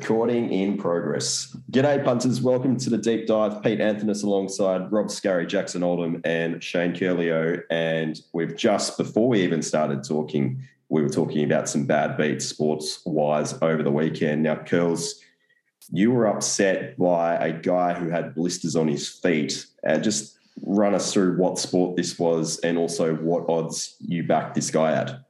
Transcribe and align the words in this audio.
Recording 0.00 0.50
in 0.50 0.78
progress. 0.78 1.54
G'day, 1.70 2.02
punters. 2.02 2.40
Welcome 2.40 2.78
to 2.78 2.88
the 2.88 2.96
deep 2.96 3.26
dive. 3.26 3.62
Pete 3.62 3.80
Anthonys 3.80 4.24
alongside 4.24 4.90
Rob 4.90 5.10
Scurry, 5.10 5.46
Jackson 5.46 5.82
Oldham, 5.82 6.22
and 6.24 6.64
Shane 6.64 6.94
Curlio. 6.94 7.62
And 7.68 8.18
we've 8.32 8.56
just, 8.56 8.96
before 8.96 9.28
we 9.28 9.42
even 9.42 9.60
started 9.60 10.02
talking, 10.02 10.62
we 10.88 11.02
were 11.02 11.10
talking 11.10 11.44
about 11.44 11.68
some 11.68 11.84
bad 11.84 12.16
beats 12.16 12.46
sports 12.46 13.02
wise 13.04 13.52
over 13.60 13.82
the 13.82 13.90
weekend. 13.90 14.42
Now, 14.42 14.56
Curls, 14.56 15.20
you 15.92 16.12
were 16.12 16.26
upset 16.26 16.96
by 16.96 17.34
a 17.34 17.52
guy 17.52 17.92
who 17.92 18.08
had 18.08 18.34
blisters 18.34 18.76
on 18.76 18.88
his 18.88 19.06
feet. 19.06 19.66
Uh, 19.86 19.98
just 19.98 20.38
run 20.62 20.94
us 20.94 21.12
through 21.12 21.36
what 21.36 21.58
sport 21.58 21.96
this 21.96 22.18
was 22.18 22.58
and 22.60 22.78
also 22.78 23.16
what 23.16 23.44
odds 23.50 23.96
you 24.00 24.22
backed 24.22 24.54
this 24.54 24.70
guy 24.70 24.92
at. 24.92 25.20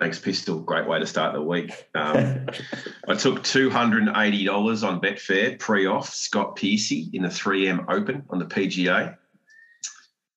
Thanks, 0.00 0.18
Pistol. 0.18 0.60
Great 0.60 0.88
way 0.88 0.98
to 0.98 1.06
start 1.06 1.34
the 1.34 1.42
week. 1.42 1.86
Um, 1.94 2.46
I 3.08 3.14
took 3.14 3.42
$280 3.42 4.88
on 4.88 4.98
Betfair 4.98 5.58
pre 5.58 5.84
off 5.84 6.08
Scott 6.08 6.56
Piercy 6.56 7.10
in 7.12 7.22
the 7.22 7.28
3M 7.28 7.84
Open 7.86 8.24
on 8.30 8.38
the 8.38 8.46
PGA. 8.46 9.18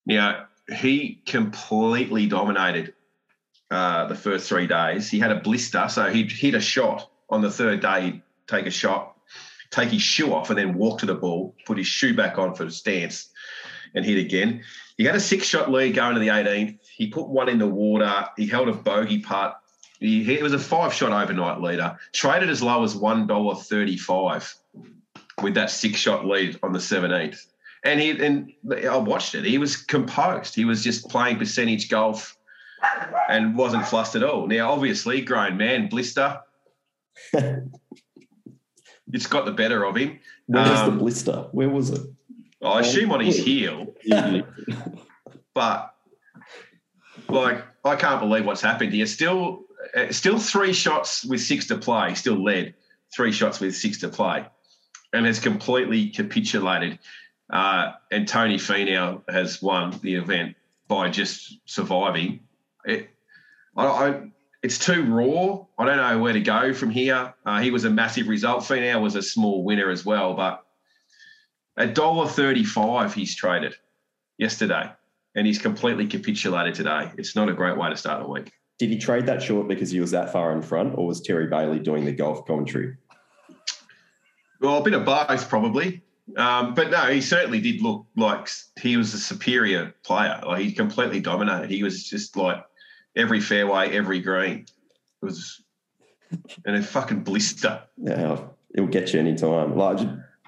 Now, 0.06 0.48
he 0.68 1.22
completely 1.26 2.28
dominated 2.28 2.94
uh, 3.72 4.08
the 4.08 4.16
first 4.16 4.50
three 4.50 4.68
days. 4.68 5.10
He 5.10 5.20
had 5.20 5.32
a 5.32 5.40
blister, 5.40 5.88
so 5.88 6.10
he'd 6.10 6.30
hit 6.30 6.56
a 6.56 6.62
shot 6.62 7.10
on 7.30 7.42
the 7.42 7.50
third 7.50 7.80
day, 7.80 8.02
he'd 8.02 8.22
take 8.48 8.66
a 8.66 8.72
shot, 8.72 9.16
take 9.72 9.90
his 9.90 10.02
shoe 10.02 10.34
off, 10.34 10.50
and 10.50 10.60
then 10.60 10.74
walk 10.74 11.00
to 11.00 11.06
the 11.06 11.16
ball, 11.16 11.56
put 11.66 11.78
his 11.78 11.88
shoe 11.88 12.14
back 12.14 12.38
on 12.38 12.54
for 12.54 12.66
the 12.66 12.72
stance, 12.72 13.30
and 13.96 14.04
hit 14.04 14.18
again. 14.18 14.62
He 14.98 15.06
had 15.06 15.16
a 15.16 15.22
six 15.22 15.48
shot 15.48 15.72
lead 15.72 15.96
going 15.96 16.16
to 16.16 16.20
the 16.20 16.28
18th. 16.28 16.80
He 16.96 17.08
put 17.08 17.30
one 17.30 17.50
in 17.50 17.58
the 17.58 17.68
water. 17.68 18.28
He 18.38 18.46
held 18.46 18.68
a 18.68 18.74
bogey 18.74 19.20
putt. 19.20 19.60
He, 20.04 20.38
was 20.44 20.52
a 20.52 20.60
five 20.60 20.94
shot 20.94 21.14
overnight 21.14 21.62
leader. 21.62 21.98
Traded 22.12 22.50
as 22.50 22.62
low 22.62 22.84
as 22.84 22.94
$1.35 22.94 24.56
with 25.42 25.54
that 25.54 25.72
six 25.72 25.98
shot 25.98 26.26
lead 26.26 26.60
on 26.62 26.74
the 26.74 26.80
17th. 26.80 27.46
And 27.86 28.02
he 28.02 28.12
and 28.12 28.52
I 28.86 28.98
watched 28.98 29.34
it. 29.34 29.46
He 29.46 29.58
was 29.58 29.78
composed. 29.78 30.56
He 30.56 30.66
was 30.66 30.84
just 30.84 31.10
playing 31.10 31.38
percentage 31.38 31.90
golf 31.90 32.38
and 33.30 33.56
wasn't 33.56 33.86
flustered 33.86 34.24
at 34.24 34.30
all. 34.30 34.48
Now, 34.48 34.72
obviously, 34.72 35.22
grown 35.22 35.56
man, 35.56 35.88
blister. 35.88 36.42
it's 37.34 39.28
got 39.28 39.46
the 39.46 39.52
better 39.52 39.86
of 39.86 39.96
him. 39.96 40.20
Where 40.48 40.70
was 40.70 40.80
um, 40.80 40.92
the 40.92 41.00
blister? 41.00 41.48
Where 41.52 41.70
was 41.70 41.92
it? 41.92 42.02
I 42.62 42.82
assume 42.82 43.12
on 43.12 43.22
his 43.22 43.38
heel. 43.38 43.94
but 45.54 45.94
like, 47.30 47.64
I 47.86 47.96
can't 47.96 48.20
believe 48.20 48.46
what's 48.46 48.62
happened 48.62 48.94
here. 48.94 49.06
Still, 49.06 49.63
still 50.12 50.40
three 50.40 50.74
shots 50.74 51.26
with 51.26 51.42
six 51.42 51.68
to 51.68 51.78
play. 51.78 52.14
Still 52.16 52.44
led 52.44 52.76
three 53.16 53.32
shots 53.32 53.60
with 53.60 53.76
six 53.76 54.00
to 54.00 54.10
play, 54.10 54.46
and 55.14 55.26
has 55.26 55.40
completely 55.40 56.10
capitulated. 56.10 57.00
Uh, 57.52 57.92
and 58.12 58.28
Tony 58.28 58.58
Finau 58.58 59.22
has 59.30 59.62
won 59.62 60.00
the 60.02 60.16
event 60.16 60.56
by 60.88 61.10
just 61.10 61.60
surviving. 61.66 62.40
It, 62.86 63.10
I, 63.76 63.86
I, 63.86 64.32
it's 64.64 64.80
too 64.80 65.04
raw. 65.04 65.66
I 65.78 65.86
don't 65.86 65.98
know 65.98 66.20
where 66.20 66.34
to 66.34 66.40
go 66.40 66.74
from 66.74 66.90
here. 66.90 67.34
Uh, 67.46 67.60
he 67.62 67.70
was 67.70 67.86
a 67.86 67.90
massive 67.90 68.28
result. 68.28 68.64
Finau 68.64 69.02
was 69.02 69.16
a 69.16 69.22
small 69.22 69.64
winner 69.64 69.90
as 69.90 70.06
well, 70.06 70.34
but 70.34 70.66
a 71.76 71.88
dollar 71.88 72.28
thirty-five 72.28 73.14
he's 73.14 73.36
traded 73.36 73.76
yesterday, 74.38 74.90
and 75.36 75.46
he's 75.46 75.60
completely 75.60 76.08
capitulated 76.08 76.76
today. 76.76 77.12
It's 77.18 77.36
not 77.36 77.50
a 77.50 77.54
great 77.54 77.78
way 77.78 77.90
to 77.90 77.98
start 77.98 78.24
the 78.24 78.30
week. 78.30 78.52
Did 78.80 78.90
he 78.90 78.98
trade 78.98 79.26
that 79.28 79.42
short 79.42 79.68
because 79.68 79.92
he 79.92 80.00
was 80.00 80.12
that 80.12 80.32
far 80.32 80.52
in 80.52 80.62
front, 80.62 80.98
or 80.98 81.06
was 81.06 81.22
Terry 81.22 81.48
Bailey 81.48 81.80
doing 81.80 82.06
the 82.06 82.12
golf 82.12 82.46
commentary? 82.46 82.98
Well, 84.60 84.78
a 84.78 84.84
bit 84.84 84.94
of 84.94 85.06
both, 85.06 85.50
probably. 85.50 86.02
Um, 86.38 86.74
but 86.74 86.90
no, 86.90 87.06
he 87.12 87.22
certainly 87.22 87.60
did 87.60 87.82
look 87.82 88.06
like 88.16 88.50
he 88.80 88.98
was 88.98 89.14
a 89.14 89.20
superior 89.20 89.94
player. 90.04 90.42
Like 90.46 90.62
he 90.62 90.72
completely 90.72 91.20
dominated. 91.20 91.70
He 91.70 91.84
was 91.84 92.08
just 92.08 92.38
like 92.38 92.64
every 93.16 93.42
fairway, 93.42 93.96
every 93.96 94.22
green. 94.22 94.66
It 95.22 95.26
was 95.26 95.64
and 96.66 96.76
a 96.76 96.82
fucking 96.82 97.24
blister. 97.24 97.84
Yeah, 97.98 98.40
it'll 98.74 98.88
get 98.88 99.14
you 99.14 99.20
any 99.20 99.36
time. 99.36 99.76
Like 99.76 100.00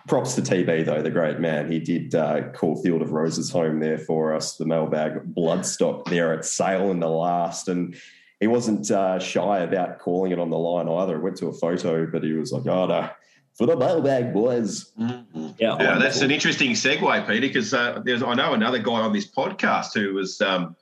props 0.08 0.36
to 0.36 0.42
TB 0.42 0.86
though, 0.86 1.02
the 1.02 1.10
great 1.10 1.40
man. 1.40 1.72
He 1.72 1.80
did 1.80 2.16
uh, 2.16 2.50
call 2.50 2.82
Field 2.82 3.02
of 3.02 3.12
Roses 3.12 3.52
home 3.52 3.80
there 3.80 3.98
for 3.98 4.34
us, 4.34 4.58
the 4.58 4.66
mailbag 4.66 5.34
bloodstock 5.34 6.06
there 6.06 6.34
at 6.34 6.46
Sale 6.46 6.92
in 6.92 7.00
the 7.00 7.10
last, 7.10 7.68
and 7.68 7.96
he 8.40 8.48
wasn't 8.48 8.92
uh, 8.92 9.20
shy 9.20 9.60
about 9.60 10.00
calling 10.00 10.32
it 10.32 10.40
on 10.40 10.50
the 10.50 10.58
line 10.58 10.90
either. 10.90 11.16
It 11.16 11.22
went 11.22 11.38
to 11.38 11.48
a 11.48 11.54
photo, 11.54 12.06
but 12.06 12.24
he 12.24 12.34
was 12.34 12.52
like, 12.52 12.68
"Oh 12.68 12.88
no." 12.88 13.10
For 13.56 13.66
the 13.66 13.78
mailbag 13.78 14.34
boys, 14.34 14.92
mm-hmm. 15.00 15.48
yeah, 15.58 15.78
yeah 15.80 15.98
that's 15.98 16.20
an 16.20 16.30
interesting 16.30 16.72
segue, 16.72 17.26
Peter, 17.26 17.40
because 17.40 17.74
uh, 17.74 18.02
there's 18.04 18.22
I 18.22 18.34
know 18.34 18.54
another 18.54 18.80
guy 18.80 19.00
on 19.00 19.14
this 19.14 19.26
podcast 19.26 19.94
who 19.94 20.14
was 20.14 20.42
um, 20.42 20.76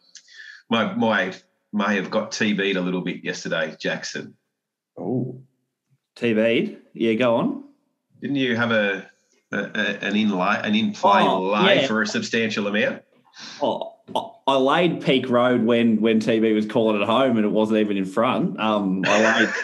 my 0.70 0.94
my 0.96 1.34
may 1.72 1.96
have 1.96 2.10
got 2.10 2.32
TB'd 2.32 2.78
a 2.78 2.82
little 2.82 3.02
bit 3.02 3.24
yesterday, 3.24 3.76
Jackson. 3.80 4.36
Oh, 4.98 5.42
TB'd? 6.16 6.78
Yeah, 6.94 7.14
go 7.14 7.36
on. 7.36 7.64
Didn't 8.22 8.38
you 8.38 8.56
have 8.56 8.72
a, 8.72 8.80
a, 8.82 9.02
a 9.02 9.13
an 9.54 10.16
in 10.16 10.30
lay, 10.30 10.60
an 10.64 10.76
in 10.76 10.94
play 10.94 11.22
oh, 11.24 11.42
lay 11.42 11.82
yeah. 11.82 11.88
for 11.88 12.02
a 12.02 12.08
substantial 12.08 12.68
amount? 12.68 13.04
Oh, 13.62 13.94
I 14.46 14.56
laid 14.58 15.02
Peak 15.02 15.30
Road 15.30 15.64
when 15.64 16.02
when 16.02 16.20
TB 16.20 16.54
was 16.54 16.66
calling 16.66 17.02
it 17.02 17.06
home, 17.06 17.38
and 17.38 17.46
it 17.46 17.52
wasn't 17.52 17.80
even 17.80 17.98
in 17.98 18.06
front. 18.06 18.60
Um, 18.60 19.04
I 19.06 19.40
laid. 19.40 19.54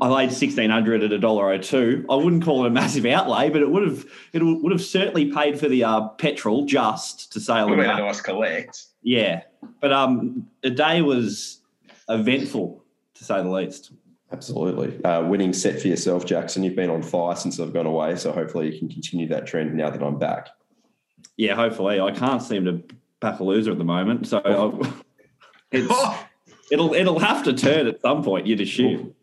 I 0.00 0.08
laid 0.08 0.32
sixteen 0.32 0.70
hundred 0.70 1.02
at 1.02 1.12
a 1.12 1.18
dollar 1.18 1.52
oh 1.52 1.58
two. 1.58 2.04
I 2.10 2.16
wouldn't 2.16 2.44
call 2.44 2.64
it 2.64 2.68
a 2.68 2.70
massive 2.70 3.04
outlay, 3.06 3.50
but 3.50 3.62
it 3.62 3.70
would 3.70 3.82
have 3.82 4.04
it 4.32 4.42
would 4.42 4.72
have 4.72 4.82
certainly 4.82 5.30
paid 5.30 5.58
for 5.58 5.68
the 5.68 5.84
uh, 5.84 6.08
petrol 6.08 6.66
just 6.66 7.32
to 7.32 7.40
sail. 7.40 7.68
Would 7.68 7.78
have 7.78 7.98
nice 7.98 8.20
collect. 8.20 8.86
Yeah, 9.02 9.42
but 9.80 9.92
um, 9.92 10.48
the 10.62 10.70
day 10.70 11.02
was 11.02 11.60
eventful 12.08 12.84
to 13.14 13.24
say 13.24 13.42
the 13.42 13.50
least. 13.50 13.92
Absolutely. 14.32 15.04
Uh, 15.04 15.22
winning 15.22 15.52
set 15.52 15.80
for 15.80 15.88
yourself, 15.88 16.24
Jackson. 16.24 16.62
You've 16.62 16.76
been 16.76 16.90
on 16.90 17.02
fire 17.02 17.36
since 17.36 17.60
I've 17.60 17.72
gone 17.72 17.86
away, 17.86 18.16
so 18.16 18.32
hopefully 18.32 18.72
you 18.72 18.78
can 18.78 18.88
continue 18.88 19.28
that 19.28 19.46
trend 19.46 19.74
now 19.74 19.90
that 19.90 20.02
I'm 20.02 20.18
back. 20.18 20.48
Yeah, 21.36 21.54
hopefully. 21.54 22.00
I 22.00 22.12
can't 22.12 22.42
seem 22.42 22.64
to 22.64 22.82
back 23.20 23.40
a 23.40 23.44
loser 23.44 23.72
at 23.72 23.78
the 23.78 23.84
moment, 23.84 24.26
so 24.26 24.82
it's, 25.72 26.18
it'll 26.70 26.94
it'll 26.94 27.18
have 27.18 27.44
to 27.44 27.52
turn 27.52 27.86
at 27.86 28.00
some 28.00 28.22
point. 28.22 28.46
You'd 28.46 28.60
assume. 28.60 29.14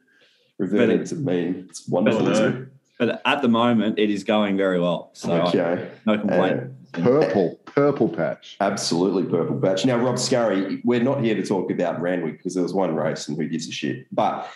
Reverting 0.57 1.05
to 1.05 1.15
mean, 1.15 1.67
it's 1.69 1.87
wonderful. 1.87 2.25
But, 2.25 2.67
but, 2.97 3.21
at 3.25 3.41
the 3.41 3.47
moment, 3.47 3.97
it 3.97 4.09
is 4.09 4.25
going 4.25 4.57
very 4.57 4.79
well. 4.79 5.09
So 5.13 5.31
okay. 5.31 5.87
I, 6.05 6.11
no 6.11 6.19
complaint. 6.19 6.71
Uh, 6.93 7.01
purple, 7.01 7.59
purple 7.65 8.09
patch. 8.09 8.57
Absolutely 8.59 9.23
purple 9.23 9.57
patch. 9.57 9.85
Now, 9.85 9.97
Rob 9.97 10.19
Scurry, 10.19 10.81
we're 10.83 11.01
not 11.01 11.23
here 11.23 11.35
to 11.35 11.45
talk 11.45 11.71
about 11.71 12.01
Randwick 12.01 12.37
because 12.37 12.55
there 12.55 12.63
was 12.63 12.73
one 12.73 12.93
race 12.93 13.29
and 13.29 13.37
who 13.37 13.47
gives 13.47 13.69
a 13.69 13.71
shit. 13.71 14.05
But 14.11 14.49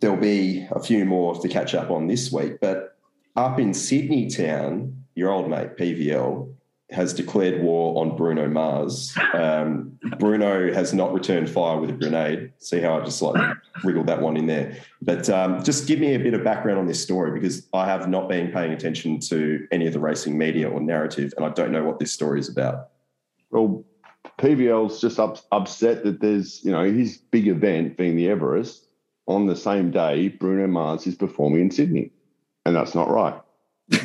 there'll 0.00 0.16
be 0.16 0.66
a 0.70 0.80
few 0.80 1.04
more 1.04 1.34
to 1.40 1.48
catch 1.48 1.74
up 1.74 1.90
on 1.90 2.06
this 2.06 2.32
week. 2.32 2.60
But 2.60 2.96
up 3.36 3.58
in 3.58 3.74
Sydney 3.74 4.28
town, 4.28 5.04
your 5.14 5.30
old 5.30 5.48
mate 5.48 5.76
PVL 5.76 6.52
has 6.90 7.14
declared 7.14 7.62
war 7.62 8.00
on 8.00 8.16
Bruno 8.16 8.48
Mars. 8.48 9.16
Um, 9.32 9.98
Bruno 10.18 10.72
has 10.72 10.92
not 10.92 11.12
returned 11.12 11.48
fire 11.48 11.80
with 11.80 11.88
a 11.88 11.94
grenade. 11.94 12.52
See 12.58 12.80
how 12.80 13.00
I 13.00 13.04
just 13.04 13.22
like 13.22 13.56
wriggled 13.82 14.06
that 14.08 14.20
one 14.20 14.36
in 14.36 14.46
there. 14.46 14.76
But 15.00 15.28
um, 15.30 15.62
just 15.62 15.86
give 15.86 15.98
me 15.98 16.14
a 16.14 16.18
bit 16.18 16.34
of 16.34 16.44
background 16.44 16.78
on 16.78 16.86
this 16.86 17.02
story 17.02 17.30
because 17.30 17.66
I 17.72 17.86
have 17.86 18.08
not 18.08 18.28
been 18.28 18.52
paying 18.52 18.72
attention 18.72 19.20
to 19.20 19.66
any 19.72 19.86
of 19.86 19.94
the 19.94 20.00
racing 20.00 20.36
media 20.36 20.68
or 20.68 20.80
narrative, 20.80 21.32
and 21.36 21.46
I 21.46 21.50
don't 21.50 21.72
know 21.72 21.82
what 21.82 21.98
this 21.98 22.12
story 22.12 22.40
is 22.40 22.48
about. 22.48 22.90
Well, 23.50 23.84
PVL's 24.38 25.00
just 25.00 25.18
up, 25.18 25.38
upset 25.50 26.04
that 26.04 26.20
there's, 26.20 26.64
you 26.64 26.72
know, 26.72 26.84
his 26.84 27.16
big 27.16 27.48
event 27.48 27.96
being 27.96 28.16
the 28.16 28.28
Everest 28.28 28.81
on 29.26 29.46
the 29.46 29.56
same 29.56 29.90
day 29.90 30.28
Bruno 30.28 30.66
Mars 30.66 31.06
is 31.06 31.14
performing 31.14 31.62
in 31.62 31.70
Sydney, 31.70 32.10
and 32.66 32.74
that's 32.76 32.94
not 32.94 33.08
right. 33.08 33.40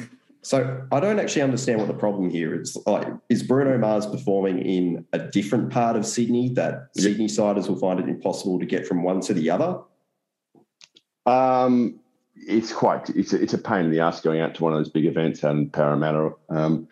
So 0.48 0.82
I 0.94 1.02
don't 1.02 1.20
actually 1.20 1.42
understand 1.42 1.80
what 1.80 1.90
the 1.90 1.94
problem 1.94 2.30
here 2.30 2.58
is. 2.58 2.78
Like, 2.86 3.06
is 3.28 3.44
Bruno 3.44 3.78
Mars 3.78 4.06
performing 4.06 4.60
in 4.60 5.06
a 5.12 5.20
different 5.20 5.74
part 5.74 5.98
of 5.98 6.06
Sydney 6.06 6.54
that 6.54 6.88
yep. 6.96 7.04
Sydney 7.04 7.28
siders 7.28 7.68
will 7.68 7.78
find 7.78 8.00
it 8.00 8.08
impossible 8.08 8.58
to 8.60 8.66
get 8.66 8.88
from 8.88 9.04
one 9.04 9.20
to 9.22 9.34
the 9.34 9.50
other? 9.50 9.82
Um, 11.26 12.00
it's 12.36 12.72
quite 12.72 13.10
it's 13.10 13.34
a, 13.34 13.42
it's 13.42 13.54
a 13.54 13.58
pain 13.58 13.88
in 13.88 13.92
the 13.92 14.00
ass 14.00 14.22
going 14.22 14.40
out 14.40 14.56
to 14.56 14.64
one 14.64 14.72
of 14.72 14.80
those 14.80 14.90
big 14.90 15.04
events 15.04 15.44
out 15.44 15.52
in 15.52 15.70
Parramatta. 15.70 16.32
Um, 16.48 16.88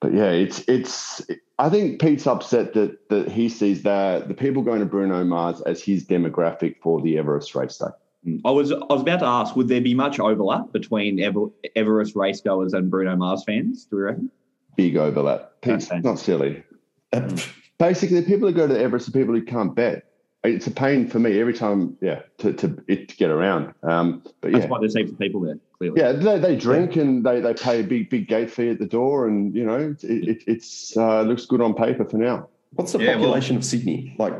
but 0.00 0.14
yeah, 0.14 0.30
it's 0.30 0.64
it's. 0.66 1.20
I 1.58 1.68
think 1.68 2.00
Pete's 2.00 2.26
upset 2.26 2.74
that 2.74 3.08
that 3.10 3.30
he 3.30 3.48
sees 3.48 3.82
that 3.82 4.28
the 4.28 4.34
people 4.34 4.62
going 4.62 4.80
to 4.80 4.86
Bruno 4.86 5.24
Mars 5.24 5.60
as 5.62 5.82
his 5.82 6.04
demographic 6.04 6.76
for 6.82 7.00
the 7.00 7.16
Everest 7.16 7.54
race 7.54 7.78
day. 7.78 7.86
Mm. 8.26 8.40
I 8.44 8.50
was 8.50 8.72
I 8.72 8.76
was 8.88 9.02
about 9.02 9.20
to 9.20 9.26
ask, 9.26 9.54
would 9.54 9.68
there 9.68 9.80
be 9.80 9.94
much 9.94 10.18
overlap 10.18 10.72
between 10.72 11.20
Ever, 11.20 11.46
Everest 11.76 12.14
racegoers 12.14 12.72
and 12.72 12.90
Bruno 12.90 13.14
Mars 13.16 13.44
fans? 13.44 13.84
Do 13.84 13.96
we 13.96 14.02
reckon? 14.02 14.30
Big 14.76 14.96
overlap. 14.96 15.52
Pete's 15.60 15.90
not 15.92 16.18
silly. 16.18 16.64
Uh, 17.12 17.20
mm. 17.20 17.52
Basically, 17.78 18.20
the 18.20 18.26
people 18.26 18.48
who 18.48 18.54
go 18.54 18.66
to 18.66 18.78
Everest 18.78 19.08
are 19.08 19.12
people 19.12 19.34
who 19.34 19.42
can't 19.42 19.74
bet. 19.74 20.04
it's 20.42 20.66
a 20.66 20.70
pain 20.70 21.06
for 21.06 21.18
me 21.18 21.40
every 21.40 21.54
time. 21.54 21.96
Yeah, 22.00 22.22
to 22.38 22.52
to, 22.52 22.82
it, 22.88 23.10
to 23.10 23.16
get 23.16 23.30
around. 23.30 23.74
Um, 23.84 24.24
but 24.40 24.50
yeah, 24.50 24.58
That's 24.58 24.70
why 24.70 24.78
there's 24.80 24.96
heaps 24.96 25.12
of 25.12 25.18
people 25.18 25.40
there. 25.40 25.58
Clearly. 25.78 26.00
yeah, 26.00 26.12
they, 26.12 26.38
they 26.38 26.56
drink 26.56 26.96
and 26.96 27.24
they, 27.24 27.40
they 27.40 27.52
pay 27.54 27.80
a 27.80 27.82
big 27.84 28.08
big 28.10 28.28
gate 28.28 28.50
fee 28.50 28.70
at 28.70 28.78
the 28.78 28.86
door, 28.86 29.26
and 29.26 29.54
you 29.54 29.64
know 29.64 29.94
it, 30.02 30.04
it 30.04 30.42
it's 30.46 30.96
uh, 30.96 31.22
looks 31.22 31.46
good 31.46 31.60
on 31.60 31.74
paper 31.74 32.04
for 32.04 32.16
now. 32.18 32.48
What's 32.72 32.92
the 32.92 32.98
Yeah, 33.00 33.16
well- 33.16 33.18
population 33.24 33.56
of 33.56 33.64
Sydney? 33.64 34.14
Like, 34.18 34.34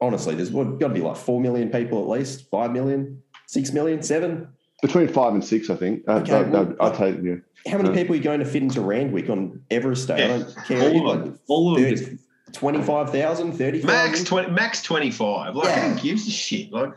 honestly, 0.00 0.34
there's 0.34 0.50
got 0.50 0.78
to 0.78 0.88
be 0.88 1.00
like 1.00 1.16
four 1.16 1.40
million 1.40 1.70
people 1.70 2.00
at 2.02 2.08
least, 2.18 2.48
five 2.50 2.72
million, 2.72 3.22
six 3.46 3.72
million, 3.72 4.02
seven. 4.02 4.48
Between 4.82 5.08
five 5.08 5.32
and 5.32 5.42
six, 5.44 5.70
I 5.70 5.76
think. 5.76 6.02
Uh, 6.08 6.16
Okay, 6.16 6.30
no, 6.32 6.42
well, 6.50 6.64
no, 6.66 6.76
I'll 6.80 6.94
take 6.94 7.16
yeah. 7.22 7.36
How 7.70 7.78
many 7.78 7.88
Yeah. 7.90 7.94
people 7.94 8.14
are 8.14 8.18
you 8.18 8.22
going 8.24 8.40
to 8.40 8.44
fit 8.46 8.62
into 8.62 8.80
Randwick 8.82 9.30
on 9.30 9.62
Everest 9.70 10.08
Day? 10.08 10.24
I 10.24 10.28
don't 10.38 10.56
care. 10.66 10.82
All 10.82 11.10
of 11.10 11.16
like 11.16 11.24
them. 11.24 11.40
All 11.48 11.74
of 11.76 11.82
them. 11.82 11.96
30 11.96 11.96
just- 12.16 12.24
25,000, 12.52 13.52
30,000? 13.52 13.86
Max 13.86 14.22
twenty, 14.24 14.50
max 14.50 14.82
twenty 14.82 15.10
five. 15.10 15.56
Like 15.56 15.68
Yeah. 15.68 15.94
who 15.94 16.00
gives 16.00 16.26
a 16.28 16.30
shit? 16.30 16.70
Like 16.72 16.90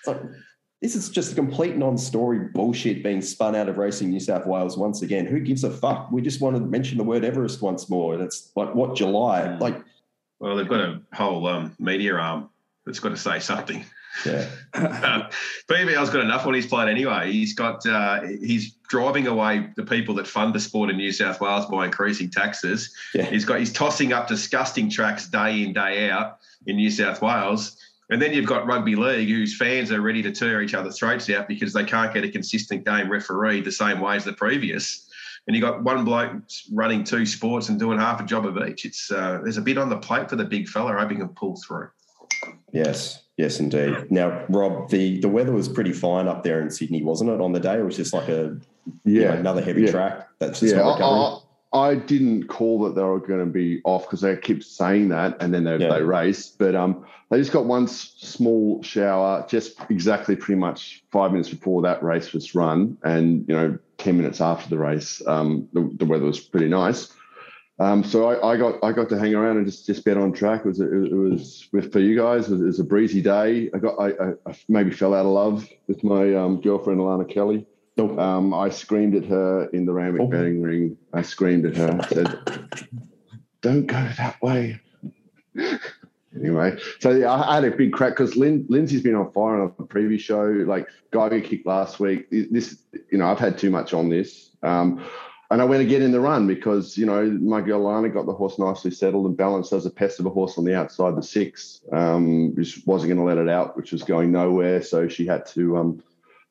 It's 0.00 0.08
like, 0.08 0.20
this 0.84 0.94
is 0.94 1.08
just 1.08 1.32
a 1.32 1.34
complete 1.34 1.78
non-story 1.78 2.38
bullshit 2.38 3.02
being 3.02 3.22
spun 3.22 3.56
out 3.56 3.70
of 3.70 3.78
Racing 3.78 4.10
New 4.10 4.20
South 4.20 4.44
Wales 4.44 4.76
once 4.76 5.00
again. 5.00 5.24
Who 5.24 5.40
gives 5.40 5.64
a 5.64 5.70
fuck? 5.70 6.12
We 6.12 6.20
just 6.20 6.42
want 6.42 6.56
to 6.56 6.60
mention 6.60 6.98
the 6.98 7.04
word 7.04 7.24
Everest 7.24 7.62
once 7.62 7.88
more. 7.88 8.12
And 8.12 8.22
it's 8.22 8.52
like, 8.54 8.74
what, 8.74 8.94
July? 8.94 9.40
Mm. 9.40 9.60
Like, 9.60 9.82
well, 10.40 10.56
they've 10.56 10.68
got 10.68 10.80
a 10.80 11.00
whole 11.14 11.46
um, 11.46 11.74
media 11.78 12.16
arm 12.16 12.50
that's 12.84 13.00
got 13.00 13.08
to 13.08 13.16
say 13.16 13.40
something. 13.40 13.82
yeah. 14.26 14.46
Uh, 14.74 15.30
PVL's 15.68 16.10
got 16.10 16.20
enough 16.20 16.46
on 16.46 16.52
his 16.52 16.66
plate 16.66 16.90
anyway. 16.90 17.32
He's 17.32 17.54
got 17.54 17.86
uh, 17.86 18.20
he's 18.22 18.72
driving 18.88 19.26
away 19.26 19.70
the 19.76 19.84
people 19.84 20.14
that 20.16 20.26
fund 20.26 20.54
the 20.54 20.60
sport 20.60 20.90
in 20.90 20.96
New 20.96 21.12
South 21.12 21.40
Wales 21.40 21.64
by 21.66 21.86
increasing 21.86 22.28
taxes. 22.28 22.94
Yeah. 23.14 23.24
He's 23.24 23.44
got 23.44 23.60
he's 23.60 23.72
tossing 23.72 24.12
up 24.12 24.28
disgusting 24.28 24.90
tracks 24.90 25.28
day 25.28 25.62
in 25.62 25.72
day 25.72 26.10
out 26.10 26.40
in 26.66 26.76
New 26.76 26.90
South 26.90 27.22
Wales. 27.22 27.78
And 28.10 28.20
then 28.20 28.32
you've 28.32 28.46
got 28.46 28.66
rugby 28.66 28.96
league, 28.96 29.28
whose 29.28 29.56
fans 29.56 29.90
are 29.90 30.00
ready 30.00 30.22
to 30.22 30.30
tear 30.30 30.62
each 30.62 30.74
other's 30.74 30.98
throats 30.98 31.30
out 31.30 31.48
because 31.48 31.72
they 31.72 31.84
can't 31.84 32.12
get 32.12 32.24
a 32.24 32.28
consistent 32.30 32.84
game 32.84 33.10
refereed 33.10 33.64
the 33.64 33.72
same 33.72 34.00
way 34.00 34.16
as 34.16 34.24
the 34.24 34.32
previous. 34.34 35.08
And 35.46 35.56
you've 35.56 35.62
got 35.62 35.82
one 35.82 36.04
bloke 36.04 36.42
running 36.72 37.04
two 37.04 37.26
sports 37.26 37.68
and 37.68 37.78
doing 37.78 37.98
half 37.98 38.20
a 38.20 38.24
job 38.24 38.46
of 38.46 38.56
each. 38.68 38.84
It's 38.84 39.10
uh, 39.10 39.40
there's 39.42 39.56
a 39.56 39.62
bit 39.62 39.78
on 39.78 39.88
the 39.88 39.96
plate 39.96 40.28
for 40.28 40.36
the 40.36 40.44
big 40.44 40.68
fella. 40.68 40.92
hoping 40.92 41.16
he 41.16 41.22
can 41.22 41.28
pull 41.30 41.56
through. 41.56 41.88
Yes. 42.72 43.22
Yes, 43.36 43.58
indeed. 43.58 44.10
Now, 44.10 44.44
Rob, 44.48 44.90
the, 44.90 45.18
the 45.20 45.28
weather 45.28 45.50
was 45.52 45.68
pretty 45.68 45.92
fine 45.92 46.28
up 46.28 46.44
there 46.44 46.60
in 46.62 46.70
Sydney, 46.70 47.02
wasn't 47.02 47.30
it, 47.30 47.40
on 47.40 47.52
the 47.52 47.58
day? 47.58 47.78
It 47.78 47.84
was 47.84 47.96
just 47.96 48.14
like 48.14 48.28
a 48.28 48.56
you 49.04 49.20
know, 49.20 49.20
Yeah, 49.20 49.32
another 49.32 49.60
heavy 49.60 49.82
yeah. 49.82 49.90
track 49.90 50.28
that's 50.38 50.60
just 50.60 50.74
yeah. 50.74 50.82
not 50.82 50.94
recovering. 50.94 51.20
I, 51.20 51.24
I, 51.24 51.40
I 51.74 51.96
didn't 51.96 52.46
call 52.46 52.84
that 52.84 52.94
they 52.94 53.02
were 53.02 53.18
going 53.18 53.40
to 53.40 53.46
be 53.46 53.80
off 53.84 54.04
because 54.04 54.20
they 54.20 54.36
keep 54.36 54.62
saying 54.62 55.08
that, 55.08 55.36
and 55.40 55.52
then 55.52 55.64
they, 55.64 55.76
Yeah. 55.76 55.88
they 55.92 56.02
race. 56.02 56.48
But 56.48 56.76
um, 56.76 57.04
they 57.30 57.38
just 57.38 57.52
got 57.52 57.66
one 57.66 57.84
s- 57.84 58.14
small 58.16 58.80
shower, 58.82 59.44
just 59.48 59.76
exactly 59.90 60.36
pretty 60.36 60.60
much 60.60 61.02
five 61.10 61.32
minutes 61.32 61.48
before 61.50 61.82
that 61.82 62.02
race 62.02 62.32
was 62.32 62.54
run, 62.54 62.96
and 63.02 63.44
you 63.48 63.54
know, 63.56 63.76
ten 63.98 64.16
minutes 64.16 64.40
after 64.40 64.70
the 64.70 64.78
race, 64.78 65.20
um, 65.26 65.68
the, 65.72 65.90
the 65.96 66.04
weather 66.04 66.26
was 66.26 66.38
pretty 66.40 66.68
nice. 66.68 67.12
Um, 67.80 68.04
so 68.04 68.30
I, 68.30 68.52
I 68.52 68.56
got 68.56 68.84
I 68.84 68.92
got 68.92 69.08
to 69.08 69.18
hang 69.18 69.34
around 69.34 69.56
and 69.56 69.66
just 69.66 69.84
just 69.84 70.04
bet 70.04 70.16
on 70.16 70.32
track. 70.32 70.60
It 70.60 70.68
was 70.68 70.80
it 70.80 71.12
was 71.12 71.68
with 71.72 71.92
for 71.92 71.98
you 71.98 72.16
guys. 72.16 72.46
It 72.48 72.52
was, 72.52 72.60
it 72.60 72.66
was 72.66 72.78
a 72.78 72.84
breezy 72.84 73.20
day. 73.20 73.68
I 73.74 73.78
got 73.78 73.96
I, 73.98 74.10
I, 74.10 74.28
I 74.46 74.56
maybe 74.68 74.92
fell 74.92 75.12
out 75.12 75.26
of 75.26 75.32
love 75.32 75.68
with 75.88 76.04
my 76.04 76.34
um, 76.36 76.60
girlfriend 76.60 77.00
Alana 77.00 77.28
Kelly. 77.28 77.66
Nope. 77.96 78.18
Um, 78.18 78.52
I 78.52 78.70
screamed 78.70 79.14
at 79.14 79.24
her 79.26 79.66
in 79.72 79.86
the 79.86 79.92
Randwick 79.92 80.22
Oh. 80.22 80.26
betting 80.26 80.60
ring. 80.62 80.96
I 81.12 81.22
screamed 81.22 81.64
at 81.66 81.76
her. 81.76 82.00
said, 82.08 82.38
"Don't 83.60 83.86
go 83.86 84.08
that 84.18 84.40
way." 84.42 84.80
anyway, 86.34 86.76
so 86.98 87.10
yeah, 87.12 87.32
I 87.32 87.54
had 87.54 87.64
a 87.64 87.70
big 87.70 87.92
crack 87.92 88.12
because 88.12 88.36
Lin, 88.36 88.66
Lindsay's 88.68 89.02
been 89.02 89.14
on 89.14 89.30
fire 89.32 89.60
on 89.62 89.72
a 89.78 89.82
previous 89.84 90.22
show. 90.22 90.44
Like 90.44 90.88
Geiger 91.12 91.40
kicked 91.40 91.66
last 91.66 92.00
week. 92.00 92.26
This, 92.30 92.78
you 93.12 93.18
know, 93.18 93.26
I've 93.26 93.38
had 93.38 93.56
too 93.58 93.70
much 93.70 93.94
on 93.94 94.08
this. 94.08 94.50
Um, 94.62 95.04
and 95.50 95.60
I 95.62 95.64
went 95.64 95.82
again 95.82 96.02
in 96.02 96.10
the 96.10 96.20
run 96.20 96.48
because, 96.48 96.96
you 96.98 97.06
know, 97.06 97.24
my 97.30 97.60
girl 97.60 97.80
Lana 97.80 98.08
got 98.08 98.26
the 98.26 98.32
horse 98.32 98.58
nicely 98.58 98.90
settled 98.90 99.26
and 99.26 99.36
balanced 99.36 99.72
as 99.72 99.86
a 99.86 99.90
pest 99.90 100.18
of 100.18 100.26
a 100.26 100.30
horse 100.30 100.58
on 100.58 100.64
the 100.64 100.74
outside 100.74 101.14
the 101.16 101.22
six. 101.22 101.80
Um, 101.92 102.54
just 102.56 102.84
wasn't 102.86 103.10
going 103.10 103.18
to 103.18 103.24
let 103.24 103.38
it 103.38 103.48
out, 103.48 103.76
which 103.76 103.92
was 103.92 104.02
going 104.02 104.32
nowhere. 104.32 104.82
So 104.82 105.06
she 105.06 105.26
had 105.26 105.46
to, 105.48 105.76
um, 105.76 106.02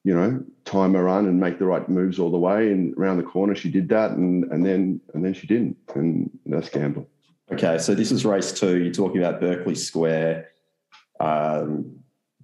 you 0.03 0.13
know, 0.13 0.43
time 0.65 0.93
her 0.93 1.03
run 1.03 1.27
and 1.27 1.39
make 1.39 1.59
the 1.59 1.65
right 1.65 1.87
moves 1.87 2.19
all 2.19 2.31
the 2.31 2.37
way. 2.37 2.71
And 2.71 2.93
around 2.97 3.17
the 3.17 3.23
corner, 3.23 3.55
she 3.55 3.69
did 3.69 3.89
that, 3.89 4.11
and 4.11 4.43
and 4.51 4.65
then 4.65 4.99
and 5.13 5.23
then 5.23 5.33
she 5.33 5.47
didn't, 5.47 5.77
and 5.95 6.29
that's 6.45 6.69
gamble. 6.69 7.07
Okay, 7.51 7.77
so 7.77 7.93
this 7.93 8.11
is 8.11 8.25
race 8.25 8.51
two. 8.51 8.81
You're 8.83 8.93
talking 8.93 9.23
about 9.23 9.39
Berkeley 9.39 9.75
Square. 9.75 10.49
Um, 11.19 11.99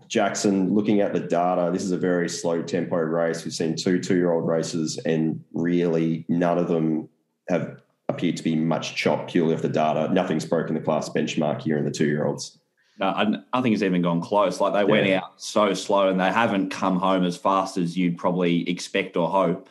Jackson, 0.08 0.74
looking 0.74 1.02
at 1.02 1.14
the 1.14 1.20
data, 1.20 1.70
this 1.72 1.84
is 1.84 1.92
a 1.92 1.98
very 1.98 2.30
slow 2.30 2.62
tempo 2.62 2.98
race. 2.98 3.44
We've 3.44 3.54
seen 3.54 3.76
two 3.76 4.00
two 4.00 4.16
year 4.16 4.32
old 4.32 4.48
races, 4.48 4.98
and 5.06 5.44
really 5.54 6.26
none 6.30 6.58
of 6.58 6.68
them 6.68 7.10
have 7.50 7.82
appeared 8.08 8.38
to 8.38 8.44
be 8.44 8.56
much 8.56 8.96
chop 8.96 9.30
purely 9.30 9.54
off 9.54 9.62
the 9.62 9.70
data. 9.70 10.12
Nothing's 10.14 10.46
broken 10.46 10.76
the 10.76 10.82
class 10.82 11.10
benchmark 11.10 11.62
here 11.62 11.78
in 11.78 11.86
the 11.86 11.92
two 11.92 12.08
year 12.08 12.26
olds. 12.26 12.59
No, 13.00 13.08
I 13.08 13.34
I 13.54 13.62
think 13.62 13.74
it's 13.74 13.84
even 13.84 14.02
gone 14.02 14.22
close. 14.22 14.60
Like 14.60 14.74
they 14.74 14.84
went 14.84 15.10
out 15.10 15.42
so 15.42 15.74
slow 15.74 16.10
and 16.10 16.20
they 16.20 16.32
haven't 16.32 16.70
come 16.70 17.00
home 17.00 17.24
as 17.24 17.38
fast 17.38 17.78
as 17.78 17.98
you'd 17.98 18.18
probably 18.18 18.70
expect 18.70 19.16
or 19.16 19.30
hope 19.30 19.70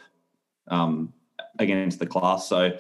um, 0.69 1.13
against 1.59 1.99
the 1.99 2.07
class. 2.07 2.49
So, 2.49 2.79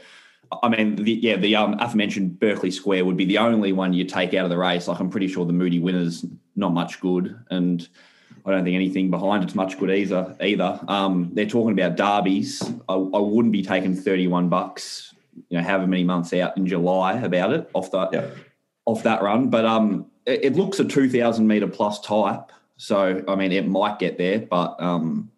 I 0.63 0.69
mean, 0.71 0.97
the, 0.97 1.13
yeah, 1.13 1.37
the 1.37 1.55
um, 1.57 1.75
aforementioned 1.81 2.41
Berkeley 2.41 2.71
Square 2.71 3.05
would 3.05 3.17
be 3.17 3.27
the 3.27 3.39
only 3.39 3.73
one 3.73 3.93
you 3.93 4.05
take 4.05 4.33
out 4.33 4.45
of 4.45 4.51
the 4.51 4.57
race. 4.57 4.89
Like 4.89 5.01
I'm 5.01 5.11
pretty 5.11 5.29
sure 5.29 5.45
the 5.45 5.53
Moody 5.53 5.81
winner's 5.81 6.25
not 6.57 6.73
much 6.73 6.99
good, 7.01 7.39
and 7.51 7.87
I 8.47 8.53
don't 8.53 8.65
think 8.65 8.75
anything 8.75 9.11
behind 9.11 9.45
it's 9.45 9.55
much 9.55 9.79
good 9.79 9.91
either. 9.91 10.35
Either 10.41 10.81
um, 10.89 11.31
they're 11.35 11.45
talking 11.45 11.79
about 11.79 11.97
derbies. 11.97 12.63
I, 12.89 12.95
I 12.95 13.19
wouldn't 13.19 13.53
be 13.53 13.63
taking 13.63 13.95
31 13.95 14.49
bucks. 14.49 15.15
You 15.51 15.59
know, 15.59 15.63
however 15.63 15.87
many 15.87 16.05
months 16.05 16.33
out 16.33 16.57
in 16.57 16.67
July 16.67 17.13
about 17.13 17.53
it 17.53 17.69
off 17.75 17.91
the 17.91 18.09
Yeah. 18.13 18.31
off 18.87 19.03
that 19.03 19.23
run. 19.23 19.51
But 19.51 19.67
um, 19.67 20.07
it, 20.29 20.57
looks 20.57 20.79
a 20.79 20.85
2,000 20.85 21.47
meter 21.47 21.67
plus 21.67 22.01
type. 22.01 22.53
So, 22.77 23.25
I 23.27 23.35
mean, 23.35 23.53
it 23.53 23.67
might 23.67 23.99
get 23.99 24.19
there, 24.19 24.41
but 24.41 24.81
um, 24.81 25.31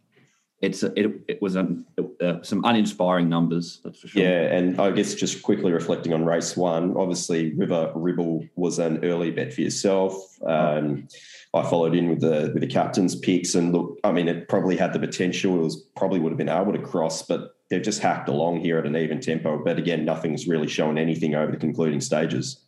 it's 0.61 0.83
it, 0.83 1.07
it 1.27 1.41
was 1.41 1.57
an, 1.57 1.87
uh, 2.21 2.43
some 2.43 2.65
uninspiring 2.65 3.29
numbers, 3.29 3.81
that's 3.83 4.01
for 4.01 4.09
sure. 4.09 4.23
Yeah, 4.23 4.55
and 4.55 4.79
I 4.79 4.91
guess 4.91 5.15
just 5.15 5.43
quickly 5.43 5.73
reflecting 5.73 6.13
on 6.13 6.27
race 6.27 6.55
one, 6.57 6.95
obviously 6.99 7.55
River 7.55 7.93
Ribble 7.95 8.47
was 8.57 8.79
an 8.79 9.03
early 9.03 9.31
bet 9.31 9.55
for 9.55 9.63
yourself. 9.63 10.15
Um, 10.47 11.09
I 11.55 11.63
followed 11.63 11.95
in 11.95 12.11
with 12.11 12.21
the 12.21 12.51
with 12.53 12.61
the 12.61 12.67
captain's 12.67 13.17
picks, 13.17 13.55
and 13.55 13.73
look, 13.73 13.99
I 14.05 14.13
mean, 14.13 14.29
it 14.29 14.49
probably 14.49 14.77
had 14.77 14.93
the 14.93 15.01
potential. 15.01 15.57
It 15.57 15.63
was 15.63 15.77
probably 15.97 16.21
would 16.21 16.31
have 16.31 16.39
been 16.39 16.51
able 16.51 16.73
to 16.73 16.79
cross, 16.79 17.23
but 17.23 17.57
they've 17.71 17.83
just 17.83 18.03
hacked 18.03 18.29
along 18.29 18.61
here 18.61 18.79
at 18.79 18.87
an 18.87 18.97
even 18.97 19.21
tempo. 19.21 19.65
But 19.65 19.79
again, 19.79 20.05
nothing's 20.05 20.47
really 20.47 20.69
shown 20.69 20.99
anything 20.99 21.35
over 21.35 21.51
the 21.51 21.59
concluding 21.59 22.03
stages. 22.03 22.61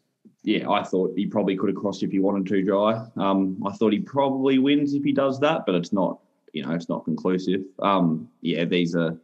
Yeah, 0.44 0.68
I 0.70 0.82
thought 0.82 1.12
he 1.16 1.26
probably 1.26 1.56
could 1.56 1.68
have 1.68 1.76
crossed 1.76 2.02
if 2.02 2.10
he 2.10 2.18
wanted 2.18 2.46
to, 2.46 2.62
Dry. 2.62 3.06
Um, 3.16 3.62
I 3.64 3.72
thought 3.72 3.92
he 3.92 4.00
probably 4.00 4.58
wins 4.58 4.92
if 4.94 5.04
he 5.04 5.12
does 5.12 5.38
that, 5.40 5.64
but 5.66 5.76
it's 5.76 5.92
not, 5.92 6.18
you 6.52 6.64
know, 6.64 6.72
it's 6.72 6.88
not 6.88 7.04
conclusive. 7.04 7.62
Um, 7.80 8.28
yeah, 8.40 8.64
these 8.64 8.96
are 8.96 9.16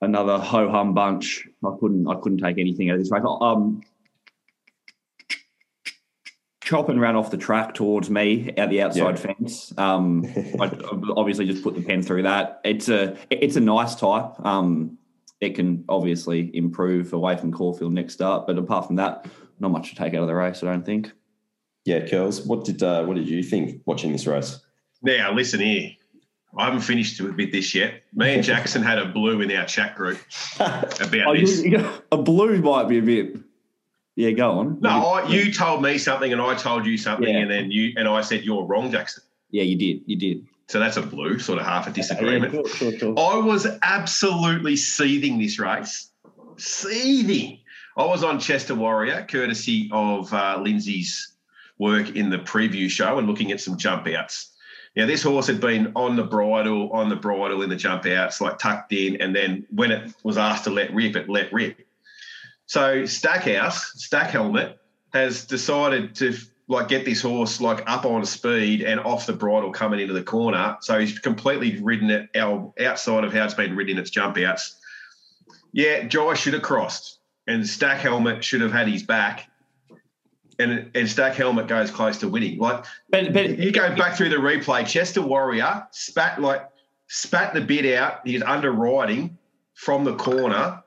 another 0.00 0.38
ho 0.38 0.70
hum 0.70 0.94
bunch. 0.94 1.48
I 1.64 1.70
couldn't, 1.80 2.06
I 2.06 2.14
couldn't 2.14 2.38
take 2.38 2.58
anything 2.58 2.90
out 2.90 2.94
of 2.94 3.00
this 3.00 3.10
race. 3.10 3.22
Um, 3.24 3.82
Chopin 6.62 7.00
ran 7.00 7.16
off 7.16 7.30
the 7.30 7.38
track 7.38 7.74
towards 7.74 8.10
me 8.10 8.52
at 8.56 8.68
the 8.68 8.82
outside 8.82 9.18
fence. 9.18 9.72
Um, 9.78 10.24
I 10.60 10.70
obviously 11.16 11.46
just 11.46 11.64
put 11.64 11.74
the 11.74 11.80
pen 11.82 12.02
through 12.02 12.24
that. 12.24 12.60
It's 12.62 12.90
a, 12.90 13.16
it's 13.30 13.56
a 13.56 13.60
nice 13.60 13.94
type. 13.94 14.38
Um, 14.44 14.98
it 15.40 15.54
can 15.54 15.84
obviously 15.88 16.54
improve 16.54 17.14
away 17.14 17.36
from 17.38 17.52
Caulfield 17.52 17.94
next 17.94 18.12
start, 18.12 18.46
but 18.46 18.58
apart 18.58 18.86
from 18.86 18.96
that, 18.96 19.26
not 19.60 19.70
much 19.70 19.90
to 19.90 19.96
take 19.96 20.14
out 20.14 20.22
of 20.22 20.28
the 20.28 20.34
race, 20.34 20.62
I 20.62 20.66
don't 20.66 20.84
think. 20.86 21.12
Yeah, 21.84 22.06
Curls, 22.06 22.42
what 22.46 22.64
did 22.64 22.82
uh, 22.82 23.04
what 23.04 23.16
did 23.16 23.28
you 23.28 23.42
think 23.42 23.82
watching 23.86 24.12
this 24.12 24.26
race? 24.26 24.60
Now, 25.02 25.32
listen 25.32 25.60
here. 25.60 25.92
I 26.56 26.64
haven't 26.64 26.80
finished 26.80 27.20
with 27.20 27.52
this 27.52 27.74
yet. 27.74 28.02
Me 28.14 28.34
and 28.34 28.42
Jackson 28.52 28.82
had 28.82 28.98
a 28.98 29.06
blue 29.06 29.40
in 29.42 29.52
our 29.52 29.66
chat 29.66 29.94
group 29.96 30.18
about 30.60 31.14
Oh, 31.26 31.34
this. 31.36 31.62
you- 31.62 31.78
you- 31.78 31.88
a 32.10 32.16
blue 32.16 32.60
might 32.60 32.88
be 32.88 32.98
a 32.98 33.02
bit. 33.02 33.36
Yeah, 34.16 34.32
go 34.32 34.50
on. 34.58 34.80
No, 34.80 34.88
I, 34.90 35.28
you 35.28 35.52
told 35.52 35.80
me 35.82 35.96
something 35.96 36.32
and 36.32 36.42
I 36.42 36.54
told 36.56 36.84
you 36.86 36.98
something, 36.98 37.28
Yeah. 37.28 37.40
and 37.40 37.50
then 37.50 37.70
you 37.70 37.92
and 37.96 38.08
I 38.08 38.20
said 38.22 38.42
you're 38.44 38.64
wrong, 38.64 38.90
Jackson. 38.90 39.22
Yeah, 39.50 39.62
you 39.62 39.76
did. 39.76 40.02
You 40.06 40.16
did. 40.16 40.46
So 40.66 40.80
that's 40.80 40.96
a 40.96 41.02
blue, 41.02 41.38
sort 41.38 41.60
of 41.60 41.64
half 41.66 41.86
a 41.86 41.90
disagreement. 41.92 42.52
Yeah, 42.52 42.60
sure, 42.74 42.90
sure, 42.90 42.98
sure. 42.98 43.14
I 43.18 43.36
was 43.38 43.66
absolutely 43.82 44.74
seething 44.76 45.38
this 45.38 45.58
race, 45.58 46.10
seething. 46.56 47.57
I 47.98 48.04
was 48.04 48.22
on 48.22 48.38
Chester 48.38 48.76
Warrior, 48.76 49.26
courtesy 49.28 49.90
of 49.92 50.32
uh, 50.32 50.60
Lindsay's 50.62 51.32
work 51.78 52.14
in 52.14 52.30
the 52.30 52.38
preview 52.38 52.88
show, 52.88 53.18
and 53.18 53.26
looking 53.26 53.50
at 53.50 53.60
some 53.60 53.76
jump 53.76 54.06
outs. 54.06 54.52
Now, 54.94 55.04
this 55.06 55.24
horse 55.24 55.48
had 55.48 55.60
been 55.60 55.90
on 55.96 56.14
the 56.14 56.22
bridle, 56.22 56.92
on 56.92 57.08
the 57.08 57.16
bridle 57.16 57.60
in 57.62 57.68
the 57.68 57.76
jump 57.76 58.06
outs, 58.06 58.40
like 58.40 58.58
tucked 58.58 58.92
in, 58.92 59.20
and 59.20 59.34
then 59.34 59.66
when 59.70 59.90
it 59.90 60.14
was 60.22 60.38
asked 60.38 60.62
to 60.64 60.70
let 60.70 60.94
rip, 60.94 61.16
it 61.16 61.28
let 61.28 61.52
rip. 61.52 61.84
So 62.66 63.04
Stackhouse, 63.04 63.94
Stack 63.96 64.30
Helmet, 64.30 64.78
has 65.12 65.44
decided 65.44 66.14
to 66.16 66.36
like 66.68 66.86
get 66.86 67.04
this 67.04 67.22
horse 67.22 67.60
like 67.60 67.82
up 67.90 68.04
on 68.04 68.24
speed 68.24 68.82
and 68.82 69.00
off 69.00 69.26
the 69.26 69.32
bridle 69.32 69.72
coming 69.72 69.98
into 69.98 70.12
the 70.12 70.22
corner. 70.22 70.76
So 70.82 71.00
he's 71.00 71.18
completely 71.18 71.80
ridden 71.82 72.10
it 72.10 72.28
outside 72.36 73.24
of 73.24 73.32
how 73.32 73.44
it's 73.44 73.54
been 73.54 73.74
ridden 73.74 73.96
in 73.96 74.02
its 74.02 74.10
jump 74.10 74.36
outs. 74.36 74.76
Yeah, 75.72 76.04
Jai 76.04 76.34
should 76.34 76.54
have 76.54 76.62
crossed, 76.62 77.18
and 77.48 77.66
Stack 77.66 78.00
Helmet 78.00 78.44
should 78.44 78.60
have 78.60 78.72
had 78.72 78.86
his 78.86 79.02
back. 79.02 79.50
And, 80.60 80.90
and 80.94 81.08
Stack 81.08 81.34
Helmet 81.34 81.66
goes 81.66 81.90
close 81.90 82.18
to 82.18 82.28
winning. 82.28 82.58
Like, 82.58 82.84
But 83.10 83.32
but 83.32 83.58
you 83.58 83.72
go 83.72 83.94
back 83.96 84.16
through 84.16 84.28
the 84.28 84.36
replay. 84.36 84.86
Chester 84.86 85.22
Warrior 85.22 85.86
spat 85.92 86.40
like 86.40 86.68
spat 87.06 87.54
the 87.54 87.60
bit 87.60 87.94
out. 87.96 88.20
He's 88.26 88.42
underwriting 88.42 89.38
from 89.74 90.04
the 90.04 90.14
corner. 90.16 90.82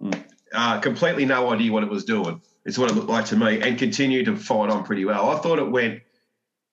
Mm. 0.00 0.24
Uh, 0.52 0.80
completely 0.80 1.24
no 1.24 1.50
idea 1.50 1.72
what 1.72 1.82
it 1.82 1.88
was 1.88 2.04
doing. 2.04 2.40
It's 2.64 2.78
what 2.78 2.90
it 2.90 2.94
looked 2.94 3.08
like 3.08 3.26
to 3.26 3.36
me, 3.36 3.60
and 3.60 3.78
continued 3.78 4.26
to 4.26 4.36
fight 4.36 4.70
on 4.70 4.84
pretty 4.84 5.04
well. 5.04 5.30
I 5.30 5.38
thought 5.38 5.58
it 5.58 5.70
went. 5.70 6.02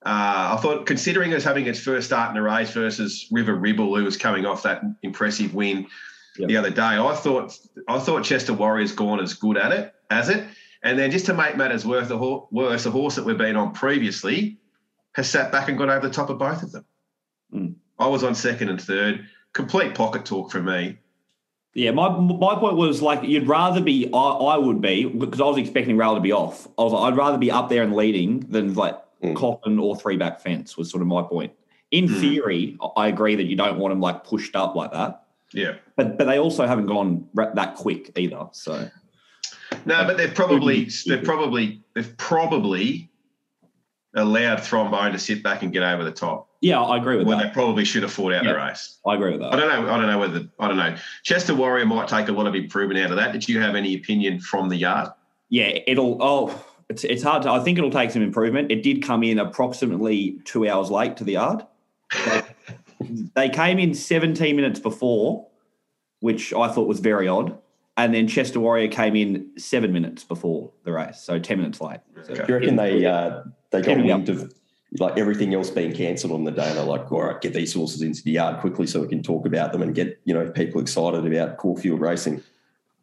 Uh, 0.06 0.56
I 0.58 0.60
thought, 0.62 0.86
considering 0.86 1.34
us 1.34 1.44
having 1.44 1.66
its 1.68 1.80
first 1.80 2.08
start 2.08 2.30
in 2.30 2.36
the 2.36 2.42
race 2.42 2.72
versus 2.72 3.28
River 3.32 3.56
Ribble, 3.56 3.96
who 3.98 4.04
was 4.06 4.16
coming 4.16 4.46
off 4.46 4.64
that 4.64 4.82
impressive 5.02 5.54
win 5.54 5.88
Yep. 6.38 6.48
the 6.48 6.58
other 6.58 6.70
day, 6.70 6.82
I 6.82 7.16
thought 7.16 7.58
I 7.88 8.00
thought 8.00 8.24
Chester 8.24 8.54
Warrior's 8.54 8.92
gone 8.92 9.20
as 9.20 9.34
good 9.34 9.58
at 9.58 9.72
it 9.72 9.94
as 10.10 10.30
it. 10.30 10.44
And 10.84 10.98
then 10.98 11.12
just 11.12 11.26
to 11.26 11.34
make 11.34 11.58
matters 11.58 11.86
worse, 11.86 12.08
the 12.08 12.18
ho- 12.18 12.48
worse, 12.52 12.86
the 12.86 12.92
horse 12.92 13.16
that 13.16 13.26
we've 13.26 13.38
been 13.38 13.58
on 13.58 13.74
previously 13.74 14.58
has 15.14 15.30
sat 15.30 15.52
back 15.52 15.68
and 15.68 15.78
got 15.78 15.90
over 15.90 16.08
the 16.08 16.14
top 16.14 16.30
of 16.30 16.38
both 16.38 16.64
of 16.64 16.72
them. 16.72 16.86
Mm. 17.54 17.76
I 17.98 18.08
was 18.08 18.24
on 18.24 18.34
second 18.36 18.70
and 18.70 18.80
third. 18.82 19.26
Complete 19.54 19.96
pocket 19.96 20.24
talk 20.26 20.52
for 20.52 20.62
me. 20.62 21.00
Yeah, 21.74 21.92
my 21.92 22.10
my 22.10 22.56
point 22.56 22.78
was 22.78 23.02
like 23.02 23.24
you'd 23.24 23.48
rather 23.48 23.82
be 23.82 24.10
I, 24.14 24.18
I 24.18 24.58
would 24.58 24.82
be 24.82 25.06
because 25.06 25.42
I 25.42 25.46
was 25.46 25.58
expecting 25.58 25.98
Rail 25.98 26.16
to 26.16 26.22
be 26.22 26.32
off. 26.32 26.68
I 26.78 26.84
was 26.84 26.94
like, 26.94 27.12
I'd 27.12 27.18
rather 27.18 27.38
be 27.38 27.52
up 27.52 27.70
there 27.70 27.84
and 27.84 27.96
leading 27.96 28.40
than 28.42 28.74
like 28.76 28.96
Mm. 29.22 29.36
coffin 29.36 29.80
or 29.80 29.98
three 29.98 30.16
back 30.16 30.40
fence 30.40 30.78
was 30.78 30.90
sort 30.90 31.02
of 31.02 31.08
my 31.10 31.22
point. 31.22 31.52
In 31.92 32.06
Mm. 32.08 32.22
theory, 32.22 32.78
I 32.96 33.08
agree 33.10 33.36
that 33.36 33.48
you 33.48 33.58
don't 33.58 33.78
want 33.78 33.92
them 33.92 34.00
like 34.00 34.24
pushed 34.24 34.56
up 34.56 34.76
like 34.76 34.94
that, 34.94 35.24
Yeah. 35.54 35.76
but 35.96 36.18
but 36.18 36.26
they 36.26 36.38
also 36.38 36.68
haven't 36.68 36.88
gone 36.88 37.28
that 37.36 37.76
quick 37.76 38.18
either. 38.18 38.48
So 38.52 38.90
No, 39.86 40.06
but 40.06 40.18
they've 40.18 40.34
probably 40.34 40.90
they've 41.08 41.24
probably 41.24 41.82
they've 41.96 42.18
probably 42.18 43.10
allowed 44.14 44.60
Thrombone 44.60 45.12
to 45.12 45.20
sit 45.20 45.44
back 45.44 45.62
and 45.62 45.72
get 45.72 45.84
over 45.84 46.04
the 46.04 46.12
top 46.12 46.50
yeah, 46.62 46.82
I 46.82 46.98
agree 46.98 47.18
with 47.18 47.28
when 47.28 47.38
that. 47.38 47.48
they 47.48 47.54
probably 47.54 47.86
should 47.86 48.04
have 48.04 48.12
fought 48.12 48.34
out 48.34 48.44
the 48.44 48.54
race. 48.54 48.98
I 49.06 49.16
agree 49.16 49.32
with 49.32 49.40
that. 49.40 49.54
I 49.54 49.56
don't 49.56 49.70
know. 49.70 49.94
I 49.94 49.98
don't 49.98 50.08
know 50.08 50.20
whether 50.20 50.46
I 50.60 50.68
don't 50.68 50.78
know. 50.78 50.96
Chester 51.24 51.56
Warrior 51.56 51.86
might 51.86 52.08
take 52.10 52.28
a 52.28 52.34
lot 52.34 52.48
of 52.48 52.56
improvement 52.56 53.00
out 53.00 53.12
of 53.12 53.18
that. 53.18 53.32
Did 53.32 53.48
you 53.48 53.62
have 53.62 53.76
any 53.76 53.96
opinion 53.96 54.42
from 54.42 54.68
the 54.68 54.76
yard? 54.76 55.10
Yeah, 55.48 55.80
it'll. 55.88 56.18
Oh, 56.22 56.66
it's 56.90 57.06
it's 57.06 57.24
hard 57.24 57.44
to. 57.44 57.52
I 57.52 57.62
think 57.62 57.78
it'll 57.78 57.92
take 57.92 58.12
some 58.12 58.22
improvement. 58.22 58.72
It 58.72 58.84
did 58.84 59.02
come 59.02 59.24
in 59.24 59.40
approximately 59.40 60.40
two 60.44 60.68
hours 60.68 60.92
late 60.92 61.16
to 61.18 61.24
the 61.24 61.34
yard. 61.34 61.66
they 63.36 63.50
came 63.50 63.80
in 63.80 63.94
17 63.94 64.56
minutes 64.56 64.80
before, 64.80 65.48
which 66.20 66.54
I 66.54 66.68
thought 66.68 66.88
was 66.88 67.00
very 67.00 67.28
odd. 67.28 67.58
And 67.98 68.14
then 68.14 68.28
Chester 68.28 68.60
Warrior 68.60 68.88
came 68.88 69.16
in 69.16 69.50
seven 69.58 69.92
minutes 69.92 70.24
before 70.24 70.72
the 70.84 70.94
race, 70.94 71.20
so 71.20 71.38
10 71.38 71.58
minutes 71.58 71.82
late. 71.82 72.00
So. 72.24 72.34
Do 72.34 72.46
you 72.48 72.54
reckon 72.54 72.76
they 72.78 73.06
uh, 73.06 73.44
they 73.72 73.82
got 73.82 73.98
wind 73.98 74.30
of 74.30 74.54
like 75.00 75.18
everything 75.18 75.54
else 75.54 75.70
being 75.70 75.92
cancelled 75.92 76.32
on 76.32 76.46
the 76.46 76.52
day? 76.52 76.66
And 76.66 76.78
they're 76.78 76.86
like, 76.86 77.12
all 77.12 77.24
right, 77.24 77.42
get 77.42 77.54
these 77.54 77.74
horses 77.74 78.02
into 78.02 78.24
the 78.24 78.32
yard 78.32 78.62
quickly 78.62 78.88
so 78.88 79.02
we 79.02 79.10
can 79.10 79.22
talk 79.22 79.46
about 79.46 79.74
them 79.74 79.82
and 79.82 79.94
get 79.94 80.18
you 80.24 80.34
know 80.34 80.50
people 80.50 80.80
excited 80.80 81.26
about 81.26 81.58
Caulfield 81.58 82.00
racing. 82.00 82.42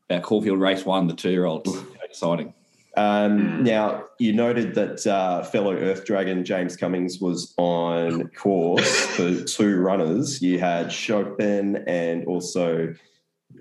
uh, 0.08 0.20
Caulfield 0.20 0.60
race 0.60 0.86
one, 0.86 1.08
the 1.08 1.14
two 1.14 1.30
year 1.30 1.44
olds. 1.44 1.70
Exciting. 2.02 2.54
Um, 2.96 3.62
now 3.62 4.04
you 4.18 4.32
noted 4.32 4.74
that 4.74 5.06
uh, 5.06 5.42
fellow 5.42 5.74
Earth 5.74 6.06
Dragon 6.06 6.44
James 6.44 6.76
Cummings 6.76 7.20
was 7.20 7.52
on 7.58 8.28
course 8.28 9.06
for 9.06 9.42
two 9.42 9.76
runners. 9.76 10.40
You 10.40 10.58
had 10.58 10.90
Chopin 10.90 11.84
and 11.86 12.26
also 12.26 12.94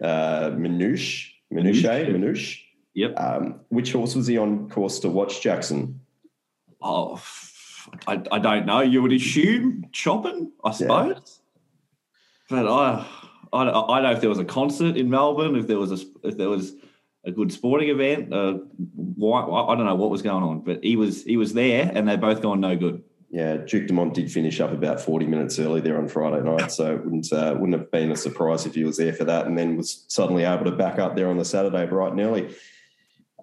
uh, 0.01 0.51
Minouche, 0.51 1.32
Minouche, 1.51 1.84
Minouche. 1.84 2.62
Yep. 2.94 3.13
Um, 3.20 3.60
which 3.70 3.92
horse 3.92 4.15
was 4.15 4.27
he 4.27 4.38
on 4.38 4.70
course 4.70 5.00
to 5.00 5.10
watch, 5.10 5.42
Jackson? 5.42 6.00
Oh, 6.82 7.22
I, 8.08 8.22
I 8.32 8.39
don't 8.39 8.65
know. 8.65 8.80
You 8.80 9.01
would 9.01 9.12
assume 9.12 9.88
Chopin, 9.92 10.54
I 10.63 10.72
suppose. 10.72 11.42
But 12.50 12.68
I, 12.68 13.06
I, 13.51 13.63
I 13.63 13.65
don't 13.65 14.04
know 14.04 14.12
if 14.12 14.22
there 14.22 14.30
was 14.30 14.39
a 14.39 14.46
concert 14.46 14.96
in 14.96 15.10
Melbourne, 15.10 15.58
if 15.58 15.68
there 15.68 15.77
was 15.77 15.92
a, 15.92 16.06
if 16.24 16.38
there 16.38 16.50
was 16.50 16.74
a 17.25 17.32
good 17.32 17.51
sporting 17.51 17.89
event. 17.89 18.34
Uh, 18.34 18.60
why, 19.15 19.41
I 19.41 19.75
don't 19.75 19.86
know 19.86 19.96
what 19.96 20.10
was 20.10 20.22
going 20.22 20.44
on, 20.44 20.60
but 20.62 20.84
he 20.84 20.96
was 20.96 21.24
he 21.24 21.38
was 21.38 21.53
there, 21.53 21.91
and 21.94 22.08
they 22.08 22.15
both 22.15 22.41
gone 22.41 22.60
no 22.60 22.75
good. 22.75 23.03
Yeah, 23.32 23.58
Duke 23.58 23.88
Dumont 23.88 24.13
did 24.13 24.32
finish 24.32 24.62
up 24.62 24.72
about 24.72 25.01
forty 25.01 25.25
minutes 25.25 25.60
early 25.60 25.82
there 25.82 25.98
on 25.98 26.08
Friday 26.08 26.41
night, 26.41 26.72
so 26.72 26.96
it 26.96 27.03
wouldn't 27.03 27.34
uh, 27.34 27.55
wouldn't 27.58 27.77
have 27.77 27.91
been 27.91 28.12
a 28.12 28.15
surprise 28.15 28.65
if 28.65 28.75
he 28.75 28.84
was 28.84 28.98
there 28.98 29.13
for 29.13 29.25
that, 29.25 29.48
and 29.48 29.58
then 29.58 29.75
was 29.75 30.05
suddenly 30.08 30.44
able 30.44 30.65
to 30.65 30.72
back 30.72 31.00
up 31.00 31.15
there 31.15 31.29
on 31.29 31.38
the 31.38 31.46
Saturday 31.46 31.86
bright 31.86 32.12
and 32.12 32.22
early. 32.22 32.55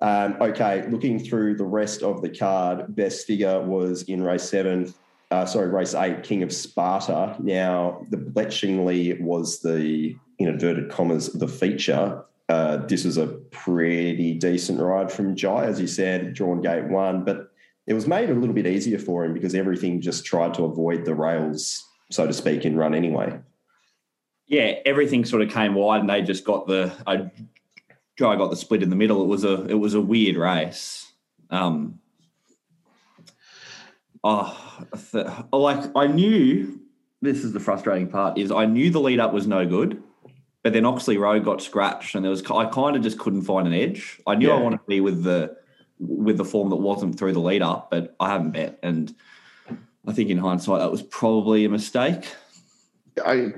Um, 0.01 0.37
okay, 0.41 0.89
looking 0.89 1.19
through 1.19 1.57
the 1.57 1.65
rest 1.65 2.03
of 2.03 2.23
the 2.23 2.29
card, 2.29 2.95
best 2.95 3.27
figure 3.27 3.61
was 3.61 4.03
in 4.05 4.23
race 4.23 4.49
seven. 4.49 4.93
Uh, 5.31 5.47
sorry, 5.47 5.69
race 5.69 5.95
eight, 5.95 6.23
King 6.23 6.43
of 6.43 6.53
Sparta. 6.53 7.37
Now, 7.39 8.07
the 8.11 8.19
Bletchingly 8.19 9.21
was 9.21 9.61
the 9.61 10.17
in 10.39 10.49
inverted 10.49 10.91
commas 10.91 11.33
the 11.33 11.49
feature. 11.49 12.25
Uh, 12.49 12.77
this 12.87 13.05
was 13.05 13.17
a 13.17 13.27
pretty 13.27 14.35
decent 14.35 14.81
ride 14.81 15.11
from 15.11 15.35
Jai, 15.37 15.65
as 15.65 15.81
you 15.81 15.87
said, 15.87 16.35
drawn 16.35 16.61
gate 16.61 16.85
one, 16.85 17.25
but 17.25 17.53
it 17.87 17.95
was 17.95 18.07
made 18.07 18.31
a 18.31 18.35
little 18.35 18.55
bit 18.55 18.67
easier 18.67 18.99
for 18.99 19.25
him 19.25 19.35
because 19.35 19.55
everything 19.55 20.01
just 20.01 20.25
tried 20.25 20.55
to 20.55 20.65
avoid 20.65 21.05
the 21.05 21.15
rails, 21.15 21.85
so 22.11 22.27
to 22.27 22.33
speak, 22.33 22.65
in 22.65 22.77
run 22.77 22.95
anyway. 22.95 23.39
Yeah, 24.47 24.75
everything 24.85 25.25
sort 25.25 25.43
of 25.43 25.51
came 25.51 25.75
wide, 25.75 26.01
and 26.01 26.11
they 26.11 26.23
just 26.23 26.45
got 26.45 26.67
the. 26.67 26.93
I, 27.07 27.31
Jai 28.19 28.37
got 28.37 28.51
the 28.51 28.57
split 28.57 28.83
in 28.83 28.91
the 28.91 28.97
middle. 28.97 29.23
It 29.23 29.29
was 29.29 29.45
a 29.45 29.65
it 29.67 29.75
was 29.75 29.95
a 29.95 30.01
weird 30.01 30.37
race. 30.37 31.11
Um, 31.51 32.01
oh, 34.23 34.85
th- 35.13 35.27
like 35.53 35.91
I 35.97 36.07
knew. 36.07 36.81
This 37.23 37.45
is 37.45 37.53
the 37.53 37.61
frustrating 37.61 38.09
part: 38.09 38.37
is 38.37 38.51
I 38.51 38.67
knew 38.67 38.91
the 38.91 39.01
lead 39.01 39.21
up 39.21 39.33
was 39.33 39.47
no 39.47 39.65
good, 39.65 40.03
but 40.63 40.73
then 40.73 40.85
Oxley 40.85 41.19
Road 41.19 41.45
got 41.45 41.61
scratched, 41.61 42.15
and 42.15 42.25
there 42.25 42.31
was 42.31 42.43
I 42.51 42.67
kind 42.67 42.97
of 42.97 43.03
just 43.03 43.19
couldn't 43.19 43.43
find 43.43 43.67
an 43.67 43.75
edge. 43.75 44.21
I 44.27 44.35
knew 44.35 44.51
I 44.51 44.61
wanted 44.61 44.79
to 44.79 44.87
be 44.87 45.01
with 45.01 45.25
the 45.25 45.57
with 45.99 46.37
the 46.37 46.45
form 46.45 46.71
that 46.71 46.77
wasn't 46.77 47.19
through 47.19 47.33
the 47.33 47.41
lead 47.41 47.63
up, 47.63 47.91
but 47.91 48.15
I 48.21 48.31
haven't 48.31 48.53
bet, 48.53 48.79
and 48.83 49.15
I 50.07 50.13
think 50.13 50.31
in 50.31 50.39
hindsight 50.39 50.81
that 50.81 50.91
was 50.91 51.03
probably 51.03 51.65
a 51.65 51.69
mistake. 51.69 52.27
I 53.25 53.53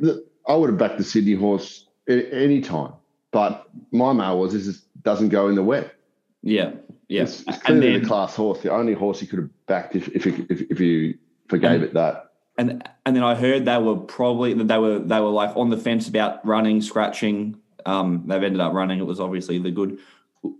I 0.49 0.54
would 0.54 0.70
have 0.70 0.78
backed 0.78 0.99
the 0.99 1.04
Sydney 1.04 1.34
horse 1.34 1.87
any 2.08 2.61
time, 2.61 2.92
but 3.30 3.68
my 3.92 4.12
mail 4.12 4.38
was 4.38 4.52
this 4.52 4.66
is, 4.66 4.82
doesn't 5.02 5.28
go 5.28 5.49
in 5.49 5.54
the 5.54 5.62
wet. 5.62 5.94
Yeah, 6.42 6.73
yeah, 7.08 7.23
It's, 7.23 7.40
it's 7.40 7.49
and 7.49 7.62
clearly 7.62 7.92
then 7.92 8.02
the 8.02 8.08
class 8.08 8.34
horse, 8.34 8.61
the 8.61 8.70
only 8.70 8.94
horse 8.94 9.20
he 9.20 9.26
could 9.26 9.38
have 9.38 9.66
backed 9.66 9.96
if 9.96 10.08
if, 10.08 10.26
if, 10.26 10.62
if 10.70 10.80
you 10.80 11.18
forgave 11.49 11.82
it 11.82 11.94
that. 11.94 12.24
And 12.56 12.88
and 13.04 13.16
then 13.16 13.23
I 13.23 13.34
heard 13.34 13.64
they 13.64 13.78
were 13.78 13.96
probably 13.96 14.54
that 14.54 14.68
they 14.68 14.78
were 14.78 14.99
they 14.99 15.20
were 15.20 15.30
like 15.30 15.56
on 15.56 15.70
the 15.70 15.76
fence 15.76 16.08
about 16.08 16.44
running, 16.46 16.80
scratching. 16.80 17.56
Um, 17.87 18.25
they've 18.26 18.42
ended 18.42 18.61
up 18.61 18.73
running. 18.73 18.99
It 19.00 19.06
was 19.06 19.20
obviously 19.20 19.58
the 19.58 19.70
good 19.70 19.99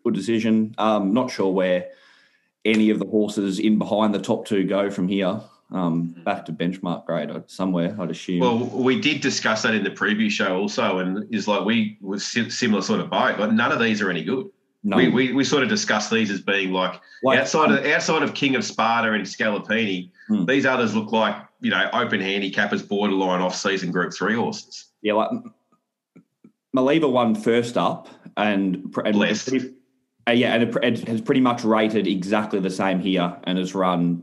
good 0.03 0.15
decision. 0.15 0.75
Um, 0.79 1.13
not 1.15 1.31
sure 1.31 1.53
where 1.53 1.89
any 2.65 2.91
of 2.91 2.99
the 2.99 3.07
horses 3.07 3.59
in 3.59 3.79
behind 3.79 4.15
the 4.15 4.19
top 4.21 4.47
two 4.47 4.65
go 4.65 4.91
from 4.91 5.09
here. 5.09 5.41
Um, 5.73 6.15
back 6.25 6.45
to 6.47 6.53
benchmark 6.53 7.07
grade 7.07 7.31
somewhere, 7.47 7.97
I'd 7.99 8.11
assume. 8.11 8.41
Well, 8.41 8.59
we 8.59 9.01
did 9.01 9.21
discuss 9.23 9.63
that 9.63 9.75
in 9.75 9.83
the 9.83 9.91
preview 9.91 10.31
show 10.31 10.57
also, 10.57 10.99
and 10.99 11.27
is 11.35 11.49
like 11.49 11.65
we 11.65 11.99
si- 12.19 12.51
similar 12.51 12.83
sort 12.83 13.01
of 13.01 13.11
boat. 13.11 13.37
but 13.39 13.53
none 13.53 13.73
of 13.73 13.81
these 13.81 14.01
are 14.03 14.09
any 14.11 14.23
good. 14.23 14.51
no, 14.85 14.97
We, 14.99 15.09
we 15.09 15.33
we 15.33 15.43
sort 15.43 15.63
of 15.63 15.69
discussed 15.69 16.11
these 16.11 16.31
as 16.31 16.41
being 16.43 16.71
like, 16.73 17.01
Like, 17.25 17.41
outside 17.41 17.73
of 17.73 17.85
outside 17.87 18.23
of 18.23 18.35
King 18.35 18.55
of 18.57 18.65
Sparta 18.65 19.13
and 19.13 19.25
Scalapini, 19.25 20.11
Hmm. 20.29 20.45
these 20.45 20.65
others 20.67 20.95
look 20.95 21.13
like 21.13 21.35
you 21.65 21.71
know 21.71 21.89
open 21.95 22.21
handicappers, 22.21 22.87
borderline 22.87 23.41
off 23.41 23.57
season 23.57 23.91
Group 23.91 24.13
Three 24.15 24.35
horses. 24.35 24.87
yeah, 25.03 25.15
like 25.15 25.31
Maliba 26.77 27.11
won 27.11 27.35
first 27.35 27.77
up, 27.77 28.09
and 28.37 28.93
pr- 28.93 29.01
and 29.03 29.15
Blessed. 29.15 29.49
pretty- 29.49 29.75
uh, 30.29 30.33
yeah, 30.33 30.55
and 30.55 30.63
it, 30.63 30.77
it 30.83 31.09
has 31.09 31.21
pretty 31.21 31.41
much 31.41 31.65
rated 31.65 32.07
exactly 32.07 32.59
the 32.61 32.71
same 32.71 32.99
here, 33.01 33.37
and 33.45 33.59
has 33.59 33.75
run 33.75 34.23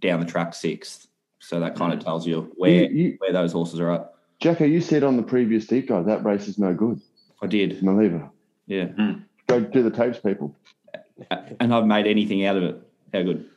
down 0.00 0.20
the 0.20 0.26
track 0.26 0.54
sixth. 0.54 1.06
So 1.40 1.60
that 1.60 1.76
kind 1.76 1.92
of 1.92 2.00
tells 2.02 2.26
you 2.26 2.52
where 2.56 2.84
You, 2.84 2.88
you, 3.04 3.14
where 3.18 3.32
those 3.32 3.52
horses 3.52 3.78
are 3.80 3.90
at. 3.92 4.14
Jacko, 4.40 4.64
you 4.64 4.80
said 4.80 5.02
on 5.04 5.16
the 5.16 5.22
previous 5.22 5.66
deep 5.66 5.88
dive 5.88 6.06
that 6.06 6.24
race 6.24 6.48
is 6.48 6.58
no 6.58 6.72
good. 6.74 7.00
I 7.42 7.46
did, 7.46 7.80
Maliva. 7.82 8.30
yeah, 8.66 8.86
Go 9.46 9.60
do 9.60 9.82
the 9.82 9.90
tapes, 9.90 10.18
people. 10.18 10.56
and 11.60 11.74
I've 11.74 11.86
made 11.86 12.06
anything 12.06 12.46
out 12.46 12.56
of 12.56 12.62
it. 12.62 12.82
How 13.12 13.22
good? 13.22 13.48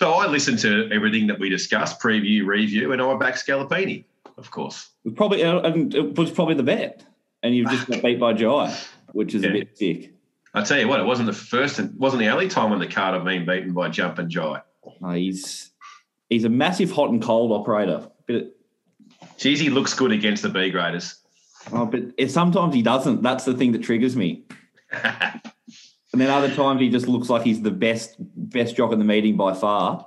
So 0.00 0.12
I 0.12 0.26
listened 0.28 0.58
to 0.60 0.88
everything 0.90 1.26
that 1.26 1.38
we 1.38 1.50
discussed, 1.50 2.00
preview, 2.00 2.46
review, 2.46 2.92
and 2.92 3.02
I 3.02 3.14
back 3.18 3.34
Scalapini, 3.34 4.04
of 4.38 4.50
course. 4.50 4.88
It 5.04 5.08
was 5.10 5.14
probably 5.14 5.44
uh, 5.44 5.60
and 5.60 5.94
it 5.94 6.16
was 6.16 6.30
probably 6.30 6.54
the 6.54 6.62
bet, 6.62 7.04
and 7.42 7.54
you've 7.54 7.68
just 7.68 7.86
got 7.86 8.00
beat 8.02 8.18
by 8.18 8.32
Jai, 8.32 8.74
which 9.12 9.34
is 9.34 9.42
Yeah. 9.42 9.50
a 9.50 9.52
bit 9.52 9.76
sick. 9.76 10.14
I 10.54 10.62
tell 10.62 10.78
you 10.80 10.88
what, 10.88 11.00
it 11.00 11.04
wasn't 11.04 11.26
the 11.26 11.34
first 11.34 11.78
and 11.78 11.94
wasn't 11.98 12.20
the 12.20 12.28
only 12.28 12.48
time 12.48 12.72
on 12.72 12.78
the 12.78 12.86
card 12.86 13.14
I've 13.14 13.24
been 13.26 13.44
beaten 13.44 13.74
by 13.74 13.90
Jump 13.90 14.18
and 14.18 14.30
Jai. 14.30 14.62
He's 15.12 15.70
he's 16.30 16.44
a 16.44 16.48
massive 16.48 16.90
hot 16.90 17.10
and 17.10 17.20
cold 17.22 17.52
operator. 17.52 18.08
But, 18.26 18.56
Geez, 19.36 19.60
he 19.60 19.68
looks 19.68 19.92
good 19.92 20.12
against 20.12 20.42
the 20.42 20.48
B 20.48 20.70
graders. 20.70 21.16
oh, 21.72 21.84
but 21.84 22.30
sometimes 22.30 22.74
he 22.74 22.80
doesn't. 22.80 23.20
That's 23.20 23.44
the 23.44 23.52
thing 23.54 23.72
that 23.72 23.82
triggers 23.82 24.16
me. 24.16 24.44
And 26.12 26.20
then 26.20 26.30
other 26.30 26.52
times 26.52 26.80
he 26.80 26.88
just 26.88 27.06
looks 27.06 27.28
like 27.28 27.42
he's 27.42 27.62
the 27.62 27.70
best 27.70 28.16
best 28.18 28.76
jock 28.76 28.92
in 28.92 28.98
the 28.98 29.04
meeting 29.04 29.36
by 29.36 29.54
far. 29.54 30.06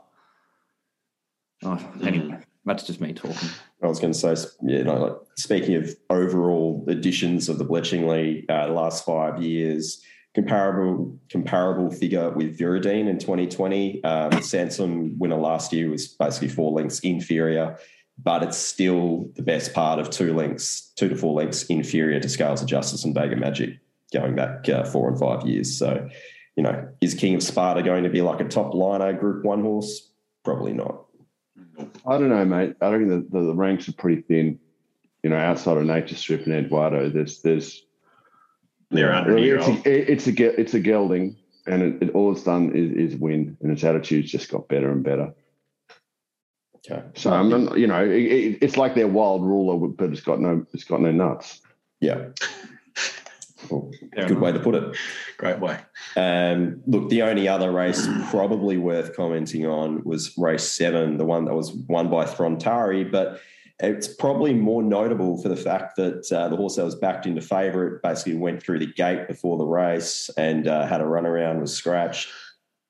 Oh, 1.63 1.93
anyway, 2.03 2.39
that's 2.65 2.83
just 2.83 2.99
me 2.99 3.13
talking. 3.13 3.49
I 3.81 3.87
was 3.87 3.99
going 3.99 4.13
to 4.13 4.19
say, 4.19 4.49
you 4.63 4.83
know, 4.83 4.95
like 4.95 5.13
speaking 5.37 5.75
of 5.75 5.95
overall 6.09 6.83
additions 6.87 7.47
of 7.47 7.57
the 7.57 7.65
Bletchingly 7.65 8.49
uh, 8.49 8.67
last 8.67 9.05
five 9.05 9.41
years, 9.41 10.01
comparable 10.35 11.17
comparable 11.29 11.89
figure 11.89 12.31
with 12.31 12.57
Viridine 12.57 13.07
in 13.07 13.17
2020. 13.17 14.03
Um, 14.03 14.41
Sansom 14.41 15.17
winner 15.17 15.37
last 15.37 15.71
year 15.71 15.89
was 15.89 16.07
basically 16.07 16.49
four 16.49 16.73
lengths 16.73 16.99
inferior, 16.99 17.77
but 18.21 18.43
it's 18.43 18.57
still 18.57 19.31
the 19.35 19.43
best 19.43 19.73
part 19.73 19.99
of 19.99 20.09
two 20.09 20.33
lengths, 20.33 20.91
two 20.97 21.07
to 21.07 21.15
four 21.15 21.33
lengths 21.33 21.63
inferior 21.65 22.19
to 22.19 22.27
Scales 22.27 22.61
of 22.61 22.67
Justice 22.67 23.05
and 23.05 23.15
Vega 23.15 23.37
Magic 23.37 23.79
going 24.13 24.35
back 24.35 24.69
uh, 24.69 24.83
four 24.83 25.09
and 25.09 25.19
five 25.19 25.45
years. 25.47 25.77
So, 25.77 26.07
you 26.55 26.63
know, 26.63 26.87
is 27.01 27.13
King 27.13 27.35
of 27.35 27.43
Sparta 27.43 27.81
going 27.81 28.03
to 28.03 28.09
be 28.09 28.21
like 28.21 28.39
a 28.39 28.47
top 28.47 28.73
liner 28.73 29.13
Group 29.13 29.43
One 29.43 29.61
horse? 29.61 30.11
Probably 30.45 30.73
not. 30.73 31.05
I 32.05 32.17
don't 32.17 32.29
know, 32.29 32.45
mate. 32.45 32.75
I 32.81 32.89
reckon 32.89 33.09
the, 33.09 33.27
the, 33.29 33.47
the 33.47 33.55
ranks 33.55 33.89
are 33.89 33.93
pretty 33.93 34.21
thin. 34.21 34.59
You 35.23 35.29
know, 35.29 35.37
outside 35.37 35.77
of 35.77 35.85
Nature 35.85 36.15
Strip 36.15 36.45
and 36.45 36.53
Eduardo, 36.53 37.09
there's 37.09 37.41
there's 37.41 37.85
They're 38.91 39.13
under 39.13 39.37
a 39.37 39.41
year 39.41 39.57
it's, 39.57 39.67
old. 39.67 39.87
a, 39.87 40.11
it's 40.11 40.27
a 40.27 40.59
it's 40.59 40.73
a 40.73 40.79
gelding, 40.79 41.37
and 41.65 41.81
it, 41.81 42.03
it, 42.03 42.15
all 42.15 42.31
it's 42.33 42.43
done 42.43 42.75
is, 42.75 43.13
is 43.13 43.19
win, 43.19 43.57
and 43.61 43.71
its 43.71 43.83
attitude's 43.83 44.29
just 44.29 44.51
got 44.51 44.67
better 44.67 44.91
and 44.91 45.03
better. 45.03 45.33
Okay. 46.77 47.01
So 47.15 47.31
I'm, 47.31 47.49
you 47.77 47.87
know, 47.87 48.03
it, 48.03 48.11
it, 48.11 48.57
it's 48.61 48.75
like 48.75 48.93
their 48.95 49.07
wild 49.07 49.45
ruler, 49.45 49.87
but 49.87 50.11
it's 50.11 50.21
got 50.21 50.41
no 50.41 50.65
it's 50.73 50.83
got 50.83 50.99
no 50.99 51.11
nuts. 51.11 51.61
Yeah. 52.01 52.31
Well, 53.69 53.91
Fair 54.13 54.27
good 54.27 54.31
enough. 54.31 54.43
way 54.43 54.51
to 54.51 54.59
put 54.59 54.75
it. 54.75 54.97
Great 55.37 55.59
way. 55.59 55.79
Um, 56.15 56.81
look, 56.87 57.09
the 57.09 57.21
only 57.21 57.47
other 57.47 57.71
race 57.71 58.07
probably 58.29 58.77
worth 58.77 59.15
commenting 59.15 59.65
on 59.65 60.03
was 60.03 60.37
race 60.37 60.67
seven, 60.67 61.17
the 61.17 61.25
one 61.25 61.45
that 61.45 61.55
was 61.55 61.73
won 61.73 62.09
by 62.09 62.25
Throntari, 62.25 63.09
but 63.09 63.39
it's 63.79 64.07
probably 64.07 64.53
more 64.53 64.83
notable 64.83 65.41
for 65.41 65.49
the 65.49 65.55
fact 65.55 65.95
that 65.97 66.31
uh, 66.31 66.47
the 66.47 66.55
horse 66.55 66.75
that 66.75 66.85
was 66.85 66.95
backed 66.95 67.25
into 67.25 67.41
favourite 67.41 68.01
basically 68.01 68.35
went 68.35 68.61
through 68.61 68.79
the 68.79 68.93
gate 68.93 69.27
before 69.27 69.57
the 69.57 69.65
race 69.65 70.29
and 70.37 70.67
uh, 70.67 70.85
had 70.85 71.01
a 71.01 71.05
run 71.05 71.25
around, 71.25 71.59
was 71.59 71.73
scratched. 71.73 72.29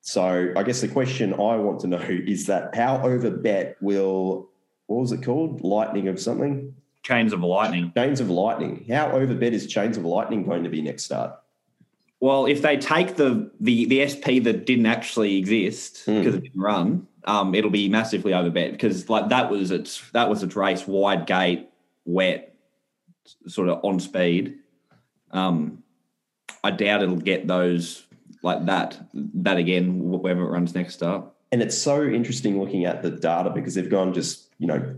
So 0.02 0.52
I 0.54 0.62
guess 0.62 0.82
the 0.82 0.88
question 0.88 1.32
I 1.32 1.56
want 1.56 1.80
to 1.80 1.86
know 1.86 1.98
is 2.08 2.46
that 2.46 2.74
how 2.74 3.02
over 3.02 3.30
bet 3.30 3.76
will 3.80 4.50
what 4.86 5.00
was 5.00 5.12
it 5.12 5.22
called? 5.24 5.62
Lightning 5.62 6.08
of 6.08 6.20
something? 6.20 6.74
Chains 7.04 7.32
of 7.32 7.42
lightning. 7.42 7.92
Chains 7.94 8.20
of 8.20 8.30
Lightning. 8.30 8.84
How 8.88 9.12
over 9.12 9.34
bet 9.34 9.52
is 9.52 9.66
Chains 9.66 9.96
of 9.98 10.04
Lightning 10.04 10.44
going 10.44 10.64
to 10.64 10.70
be 10.70 10.80
next 10.80 11.04
start? 11.04 11.38
Well, 12.20 12.46
if 12.46 12.62
they 12.62 12.78
take 12.78 13.16
the 13.16 13.50
the 13.60 13.84
the 13.84 14.08
SP 14.08 14.40
that 14.44 14.64
didn't 14.64 14.86
actually 14.86 15.36
exist 15.36 16.04
Hmm. 16.06 16.18
because 16.18 16.34
it 16.36 16.42
didn't 16.44 16.60
run, 16.60 17.06
um, 17.24 17.54
it'll 17.54 17.70
be 17.70 17.88
massively 17.90 18.32
overbet 18.32 18.72
because 18.72 19.10
like 19.10 19.28
that 19.28 19.50
was 19.50 19.70
its 19.70 20.02
that 20.12 20.30
was 20.30 20.42
its 20.42 20.56
race, 20.56 20.86
wide 20.86 21.26
gate, 21.26 21.68
wet, 22.06 22.56
sort 23.46 23.68
of 23.68 23.84
on 23.84 24.00
speed. 24.00 24.58
Um, 25.30 25.82
I 26.62 26.70
doubt 26.70 27.02
it'll 27.02 27.16
get 27.16 27.46
those 27.46 28.06
like 28.42 28.64
that 28.64 28.98
that 29.12 29.58
again 29.58 30.00
wherever 30.08 30.42
it 30.44 30.48
runs 30.48 30.74
next 30.74 30.94
start. 30.94 31.26
And 31.52 31.60
it's 31.60 31.76
so 31.76 32.02
interesting 32.02 32.58
looking 32.58 32.86
at 32.86 33.02
the 33.02 33.10
data 33.10 33.50
because 33.50 33.74
they've 33.74 33.90
gone 33.90 34.14
just, 34.14 34.48
you 34.58 34.66
know, 34.66 34.96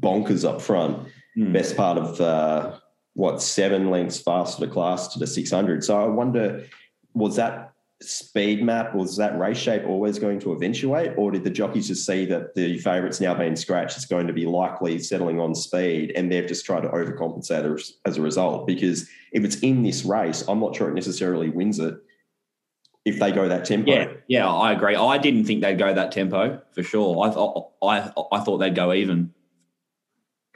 bonkers 0.00 0.46
up 0.46 0.60
front. 0.60 1.08
Hmm. 1.38 1.52
Best 1.52 1.76
part 1.76 1.98
of 1.98 2.20
uh, 2.20 2.78
what, 3.14 3.40
seven 3.40 3.90
lengths 3.90 4.18
faster 4.18 4.66
to 4.66 4.72
class 4.72 5.08
to 5.08 5.20
the 5.20 5.26
600. 5.26 5.84
So 5.84 6.02
I 6.02 6.06
wonder, 6.06 6.64
was 7.14 7.36
that 7.36 7.74
speed 8.02 8.62
map, 8.62 8.92
was 8.92 9.16
that 9.18 9.38
race 9.38 9.58
shape 9.58 9.84
always 9.86 10.18
going 10.18 10.40
to 10.40 10.52
eventuate? 10.52 11.12
Or 11.16 11.30
did 11.30 11.44
the 11.44 11.50
jockeys 11.50 11.86
just 11.86 12.04
see 12.04 12.24
that 12.26 12.56
the 12.56 12.78
favourite's 12.78 13.20
now 13.20 13.34
being 13.34 13.54
scratched? 13.54 13.96
It's 13.96 14.06
going 14.06 14.26
to 14.26 14.32
be 14.32 14.46
likely 14.46 14.98
settling 14.98 15.38
on 15.38 15.54
speed 15.54 16.12
and 16.16 16.30
they've 16.30 16.46
just 16.46 16.66
tried 16.66 16.80
to 16.80 16.88
overcompensate 16.88 17.72
as- 17.72 17.94
as 18.04 18.16
a 18.16 18.22
result? 18.22 18.66
Because 18.66 19.08
if 19.32 19.44
it's 19.44 19.60
in 19.60 19.84
this 19.84 20.04
race, 20.04 20.44
I'm 20.48 20.58
not 20.58 20.74
sure 20.74 20.88
it 20.88 20.94
necessarily 20.94 21.50
wins 21.50 21.78
it 21.78 21.94
if 23.04 23.20
they 23.20 23.30
go 23.30 23.48
that 23.48 23.64
tempo. 23.64 23.92
Yeah, 23.92 24.08
yeah, 24.26 24.48
I 24.50 24.72
agree. 24.72 24.96
I 24.96 25.18
didn't 25.18 25.44
think 25.44 25.62
they'd 25.62 25.78
go 25.78 25.94
that 25.94 26.10
tempo 26.10 26.60
for 26.72 26.82
sure. 26.82 27.24
I 27.24 27.30
thought 27.30 27.70
I 27.80 28.12
I 28.32 28.40
thought 28.40 28.58
they'd 28.58 28.74
go 28.74 28.92
even. 28.92 29.32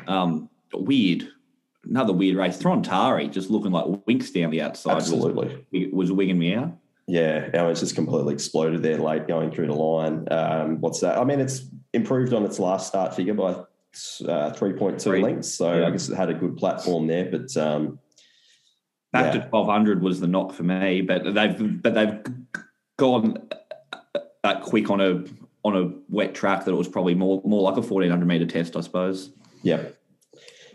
Um, 0.06 0.50
weird, 0.74 1.28
another 1.84 2.12
weird 2.12 2.36
race. 2.36 2.58
Throntari 2.58 3.30
just 3.30 3.50
looking 3.50 3.72
like 3.72 3.86
winks 4.06 4.30
down 4.30 4.50
the 4.50 4.62
outside. 4.62 4.94
was- 4.96 5.12
Absolutely. 5.12 5.90
was, 5.92 6.12
wigging 6.12 6.38
me 6.38 6.54
out. 6.54 6.72
Yeah, 7.08 7.50
our 7.54 7.70
it's 7.70 7.80
just 7.80 7.94
completely 7.96 8.32
exploded 8.34 8.82
there 8.82 8.96
late 8.98 9.26
going 9.26 9.50
through 9.50 9.66
the 9.66 9.74
line. 9.74 10.26
Um, 10.30 10.80
what's 10.80 11.00
that? 11.00 11.18
I 11.18 11.24
mean, 11.24 11.40
it's 11.40 11.66
improved 11.92 12.32
on 12.32 12.44
its 12.44 12.58
last 12.60 12.86
start 12.86 13.14
figure 13.14 13.34
by 13.34 13.50
uh, 13.52 14.52
3.2 14.54 15.00
Three. 15.02 15.20
lengths. 15.22 15.52
So 15.52 15.74
Yeah. 15.80 15.88
I 15.88 15.90
guess 15.90 16.08
it 16.08 16.14
had 16.16 16.30
a 16.30 16.34
good 16.34 16.56
platform 16.56 17.06
there. 17.08 17.28
But 17.30 17.54
um, 17.56 17.98
Back 19.12 19.34
Yeah. 19.34 19.42
to 19.42 19.48
twelve 19.50 19.66
hundred 19.66 20.00
was 20.02 20.20
the 20.20 20.26
knock 20.26 20.54
for 20.54 20.62
me, 20.62 21.02
but 21.02 21.34
they've 21.34 21.82
but 21.82 21.92
they've 21.92 22.20
gone 22.98 23.46
that 24.42 24.62
quick 24.62 24.88
on 24.88 25.00
a 25.02 25.24
on 25.64 25.76
a 25.76 25.90
wet 26.08 26.34
track 26.34 26.64
that 26.64 26.70
it 26.72 26.76
was 26.78 26.88
probably 26.88 27.14
more 27.14 27.42
more 27.44 27.60
like 27.60 27.76
a 27.76 27.82
fourteen 27.82 28.10
hundred 28.10 28.26
meter 28.26 28.46
test, 28.46 28.74
I 28.74 28.80
suppose. 28.80 29.30
yeah. 29.62 29.82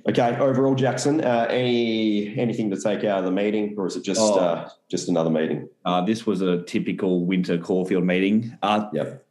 Okay, 0.10 0.38
overall, 0.40 0.74
Jackson, 0.74 1.20
uh, 1.22 1.48
any 1.50 2.38
anything 2.38 2.70
to 2.72 2.80
take 2.80 3.04
out 3.04 3.20
of 3.20 3.26
the 3.26 3.32
meeting, 3.32 3.76
or 3.78 3.88
is 3.88 3.98
it 3.98 4.04
just 4.04 4.22
Oh. 4.22 4.40
uh, 4.40 4.70
just 4.90 5.10
another 5.10 5.30
meeting? 5.30 5.68
Uh, 5.84 6.00
this 6.02 6.26
was 6.26 6.42
a 6.42 6.62
typical 6.64 7.26
winter 7.26 7.58
Caulfield 7.58 8.06
meeting. 8.06 8.58
Uh, 8.62 8.88
Yep. 8.94 9.24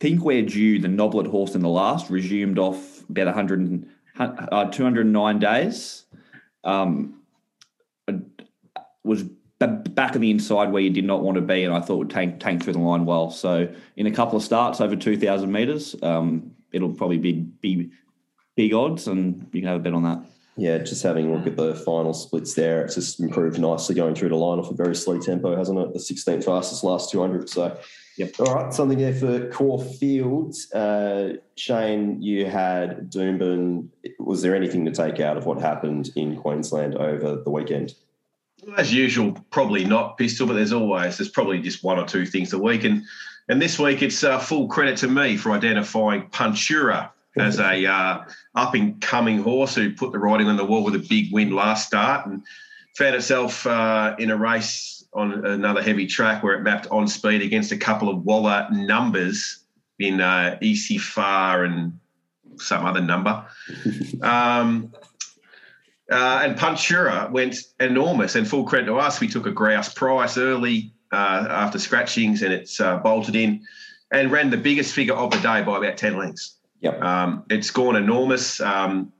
think 0.00 0.22
we're 0.22 0.42
due. 0.44 0.78
The 0.78 0.88
Noblet 0.88 1.26
horse 1.26 1.54
in 1.54 1.62
the 1.62 1.68
last 1.68 2.10
resumed 2.10 2.58
off 2.58 3.08
about 3.08 3.26
100 3.26 3.86
uh, 4.18 4.66
209 4.66 5.38
days. 5.38 6.04
Um, 6.62 7.20
was 9.02 9.22
b- 9.22 9.66
back 9.90 10.14
on 10.14 10.20
the 10.22 10.30
inside 10.30 10.72
where 10.72 10.82
you 10.82 10.90
did 10.90 11.04
not 11.04 11.22
want 11.22 11.36
to 11.36 11.40
be, 11.42 11.62
and 11.64 11.74
I 11.74 11.80
thought 11.80 11.96
would 11.98 12.10
tank 12.10 12.40
tank 12.40 12.62
through 12.64 12.72
the 12.74 12.78
line 12.80 13.04
well. 13.06 13.30
So 13.30 13.68
in 13.96 14.06
a 14.06 14.10
couple 14.10 14.36
of 14.36 14.42
starts 14.42 14.80
over 14.80 14.96
2,000 14.96 15.50
meters, 15.52 15.94
um, 16.02 16.53
it'll 16.74 16.92
probably 16.92 17.18
be 17.18 17.32
be 17.32 17.90
big 18.56 18.74
odds, 18.74 19.08
and 19.08 19.48
you 19.52 19.60
can 19.60 19.68
have 19.68 19.80
a 19.80 19.82
bet 19.82 19.94
on 19.94 20.02
that. 20.04 20.24
Yeah, 20.56 20.78
just 20.78 21.02
having 21.02 21.30
a 21.30 21.36
look 21.36 21.46
at 21.46 21.56
the 21.56 21.74
final 21.74 22.14
splits 22.14 22.54
there, 22.54 22.84
it's 22.84 22.94
just 22.94 23.18
improved 23.18 23.58
nicely 23.58 23.94
going 23.96 24.14
through 24.14 24.28
the 24.28 24.36
line 24.36 24.60
off 24.60 24.70
a 24.70 24.74
very 24.74 24.94
slow 24.94 25.18
tempo, 25.18 25.56
hasn't 25.56 25.78
it? 25.80 25.92
The 25.92 25.98
16th 25.98 26.44
fastest 26.44 26.84
last 26.84 27.10
200. 27.10 27.48
So, 27.48 27.76
Yep. 28.16 28.34
All 28.38 28.54
right, 28.54 28.72
something 28.72 28.98
there 28.98 29.14
for 29.14 29.48
Caulfield. 29.48 30.54
Uh, 30.72 31.30
Shane, 31.56 32.22
you 32.22 32.46
had 32.46 33.10
Doomben. 33.10 33.88
Was 34.20 34.40
there 34.40 34.54
anything 34.54 34.84
to 34.84 34.92
take 34.92 35.18
out 35.18 35.36
of 35.36 35.46
what 35.46 35.60
happened 35.60 36.10
in 36.14 36.36
Queensland 36.36 36.94
over 36.94 37.36
the 37.36 37.50
weekend? 37.50 37.94
As 38.78 38.94
usual, 38.94 39.32
probably 39.50 39.84
not 39.84 40.16
pistol, 40.16 40.46
but 40.46 40.54
there's 40.54 40.72
always 40.72 41.18
there's 41.18 41.28
probably 41.28 41.60
just 41.60 41.82
one 41.82 41.98
or 41.98 42.06
two 42.06 42.24
things 42.24 42.52
a 42.52 42.58
week, 42.58 42.84
and 42.84 43.02
and 43.48 43.60
this 43.60 43.78
week 43.78 44.02
it's 44.02 44.24
uh, 44.24 44.38
full 44.38 44.68
credit 44.68 44.96
to 44.98 45.08
me 45.08 45.36
for 45.36 45.52
identifying 45.52 46.28
Puntura 46.28 47.10
as 47.36 47.58
a 47.58 47.86
uh, 47.86 48.24
up 48.54 48.74
and 48.74 49.00
coming 49.00 49.42
horse 49.42 49.74
who 49.74 49.92
put 49.92 50.12
the 50.12 50.18
riding 50.18 50.46
on 50.46 50.56
the 50.56 50.64
wall 50.64 50.84
with 50.84 50.94
a 50.94 51.06
big 51.08 51.32
win 51.32 51.50
last 51.50 51.86
start 51.86 52.26
and 52.26 52.42
found 52.96 53.14
itself 53.14 53.66
uh, 53.66 54.14
in 54.18 54.30
a 54.30 54.36
race 54.36 55.04
on 55.12 55.44
another 55.44 55.82
heavy 55.82 56.06
track 56.06 56.42
where 56.42 56.54
it 56.54 56.62
mapped 56.62 56.86
on 56.88 57.06
speed 57.06 57.42
against 57.42 57.72
a 57.72 57.76
couple 57.76 58.08
of 58.08 58.22
Waller 58.24 58.66
numbers 58.70 59.64
in 59.98 60.20
uh, 60.20 60.58
Easy 60.60 60.98
Far 60.98 61.64
and 61.64 61.98
some 62.56 62.84
other 62.84 63.00
number. 63.00 63.44
Um, 64.22 64.92
uh, 66.10 66.42
and 66.44 66.58
Puntura 66.58 67.30
went 67.30 67.56
enormous, 67.80 68.34
and 68.34 68.46
full 68.46 68.64
credit 68.64 68.86
to 68.86 68.96
us. 68.96 69.20
We 69.20 69.28
took 69.28 69.46
a 69.46 69.50
grouse 69.50 69.92
price 69.92 70.36
early 70.38 70.93
uh, 71.12 71.46
after 71.50 71.78
scratchings, 71.78 72.42
and 72.42 72.52
it's 72.52 72.80
uh, 72.80 72.98
bolted 72.98 73.36
in 73.36 73.64
and 74.12 74.30
ran 74.30 74.50
the 74.50 74.56
biggest 74.56 74.94
figure 74.94 75.14
of 75.14 75.30
the 75.30 75.38
day 75.38 75.62
by 75.62 75.78
about 75.78 75.96
10 75.96 76.16
lengths. 76.16 76.56
Yep. 76.80 77.02
Um, 77.02 77.44
it's 77.50 77.70
gone 77.70 77.96
enormous. 77.96 78.60
Um, 78.60 79.12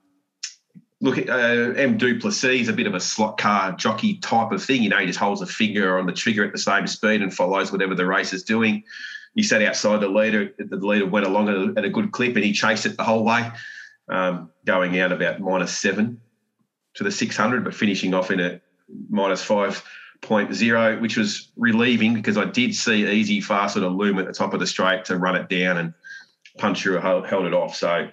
look 1.00 1.18
at 1.18 1.28
uh, 1.28 1.72
M. 1.76 1.98
Du 1.98 2.18
Plessis, 2.18 2.62
is 2.62 2.68
a 2.68 2.72
bit 2.72 2.86
of 2.86 2.94
a 2.94 3.00
slot 3.00 3.38
car 3.38 3.72
jockey 3.72 4.18
type 4.18 4.52
of 4.52 4.62
thing. 4.62 4.82
You 4.82 4.90
know, 4.90 4.98
he 4.98 5.06
just 5.06 5.18
holds 5.18 5.42
a 5.42 5.46
finger 5.46 5.98
on 5.98 6.06
the 6.06 6.12
trigger 6.12 6.44
at 6.44 6.52
the 6.52 6.58
same 6.58 6.86
speed 6.86 7.22
and 7.22 7.32
follows 7.32 7.72
whatever 7.72 7.94
the 7.94 8.06
race 8.06 8.32
is 8.32 8.42
doing. 8.42 8.84
He 9.34 9.42
sat 9.42 9.62
outside 9.62 10.00
the 10.00 10.08
leader. 10.08 10.54
The 10.58 10.76
leader 10.76 11.06
went 11.06 11.26
along 11.26 11.48
at 11.48 11.54
a, 11.56 11.74
at 11.78 11.84
a 11.84 11.90
good 11.90 12.12
clip, 12.12 12.36
and 12.36 12.44
he 12.44 12.52
chased 12.52 12.86
it 12.86 12.96
the 12.96 13.02
whole 13.02 13.24
way, 13.24 13.50
um, 14.08 14.50
going 14.64 14.98
out 15.00 15.12
about 15.12 15.40
minus 15.40 15.76
seven 15.76 16.20
to 16.94 17.04
the 17.04 17.10
600, 17.10 17.64
but 17.64 17.74
finishing 17.74 18.14
off 18.14 18.30
in 18.30 18.40
a 18.40 18.60
minus 19.10 19.42
0.0, 20.26 21.00
which 21.00 21.16
was 21.16 21.50
relieving 21.56 22.14
because 22.14 22.36
I 22.36 22.44
did 22.44 22.74
see 22.74 23.06
Easy 23.06 23.40
Fast 23.40 23.74
sort 23.74 23.84
of 23.84 23.92
loom 23.92 24.18
at 24.18 24.26
the 24.26 24.32
top 24.32 24.54
of 24.54 24.60
the 24.60 24.66
straight 24.66 25.04
to 25.06 25.18
run 25.18 25.36
it 25.36 25.48
down 25.48 25.76
and 25.78 25.94
Puncher 26.58 27.00
held, 27.00 27.26
held 27.26 27.46
it 27.46 27.54
off. 27.54 27.74
So 27.74 28.08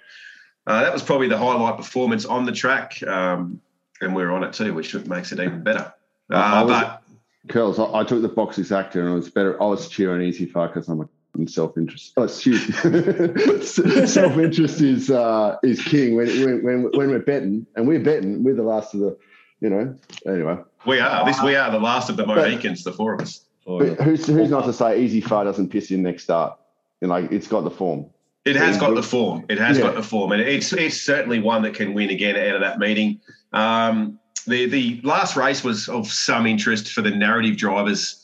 uh, 0.68 0.82
that 0.82 0.94
was 0.94 1.04
probably 1.04 1.28
the 1.28 1.38
highlight 1.38 1.78
performance 1.78 2.26
on 2.26 2.46
the 2.46 2.52
track. 2.52 3.02
Um, 3.04 3.62
and 4.02 4.16
we 4.16 4.24
are 4.24 4.32
on 4.32 4.44
it 4.44 4.54
too, 4.54 4.74
which 4.74 4.94
makes 5.06 5.32
it 5.32 5.40
even 5.40 5.64
better. 5.64 5.94
Uh, 6.30 6.64
was, 6.66 6.82
but 6.82 7.04
Curls, 7.50 7.80
I, 7.80 8.00
I, 8.00 8.04
took 8.04 8.22
the 8.22 8.30
box 8.30 8.58
exactor 8.58 9.02
and 9.02 9.10
it 9.10 9.14
was 9.14 9.30
better. 9.30 9.62
I 9.62 9.66
was 9.66 9.90
cheering 9.90 10.28
Easy 10.28 10.46
Far 10.46 10.68
because 10.68 10.88
I'm 10.88 11.02
a 11.02 11.48
self 11.48 11.78
interest. 11.78 12.14
Oh, 12.18 12.24
excuse 12.24 12.66
self 14.12 14.38
interest 14.38 14.82
is 14.82 15.10
uh, 15.10 15.58
is 15.64 15.82
king 15.84 16.16
when, 16.16 16.28
when 16.28 16.64
when 16.64 16.84
when 16.92 17.10
we're 17.10 17.20
betting, 17.20 17.66
and 17.76 17.88
we're 17.88 18.00
betting. 18.00 18.44
We're 18.44 18.56
the 18.56 18.64
last 18.64 18.94
of 18.94 19.00
the, 19.02 19.18
you 19.62 19.70
know. 19.70 19.96
Anyway, 20.26 20.58
we 20.86 21.00
are. 21.00 21.26
This 21.26 21.42
we 21.42 21.56
are 21.56 21.72
the 21.72 21.80
last 21.80 22.10
of 22.10 22.18
the 22.18 22.26
Mohicans, 22.26 22.84
the 22.84 22.92
four 22.92 23.14
of 23.14 23.22
us. 23.22 23.46
Who's 23.66 24.26
who's 24.28 24.50
not 24.50 24.66
to 24.66 24.74
say 24.74 25.02
Easy 25.02 25.22
Far 25.22 25.46
doesn't 25.46 25.70
piss 25.70 25.92
in 25.92 26.04
next 26.04 26.24
start? 26.24 26.58
And 27.02 27.10
like 27.10 27.32
it's 27.32 27.48
got 27.48 27.64
the 27.64 27.72
form. 27.72 28.08
It 28.44 28.56
has 28.56 28.78
got 28.78 28.96
the 28.96 29.04
form. 29.04 29.46
It 29.50 29.60
has 29.60 29.78
yeah. 29.78 29.84
got 29.84 29.96
the 29.96 30.04
form, 30.04 30.32
and 30.32 30.42
it's 30.42 30.74
it's 30.74 31.00
certainly 31.02 31.40
one 31.40 31.62
that 31.62 31.76
can 31.76 31.94
win 31.94 32.10
again 32.10 32.36
out 32.36 32.56
of 32.56 32.62
that 32.62 32.80
meeting. 32.80 33.22
Um, 33.54 34.20
the 34.48 34.66
the 34.66 35.00
last 35.04 35.36
race 35.36 35.64
was 35.64 35.88
of 35.88 36.08
some 36.08 36.46
interest 36.48 36.92
for 36.92 37.02
the 37.02 37.12
narrative 37.12 37.58
drivers 37.58 38.22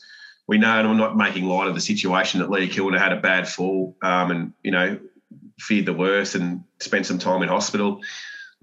we 0.48 0.56
know, 0.58 0.78
and 0.78 0.88
I'm 0.88 0.96
not 0.96 1.16
making 1.16 1.44
light 1.44 1.68
of 1.68 1.74
the 1.74 1.80
situation 1.80 2.40
that 2.40 2.50
Leah 2.50 2.68
Kilner 2.68 2.98
had 2.98 3.12
a 3.12 3.20
bad 3.20 3.46
fall 3.46 3.94
um, 4.02 4.30
and, 4.30 4.52
you 4.64 4.70
know, 4.70 4.98
feared 5.60 5.84
the 5.86 5.92
worst 5.92 6.34
and 6.34 6.64
spent 6.80 7.04
some 7.06 7.18
time 7.18 7.42
in 7.42 7.50
hospital, 7.50 8.00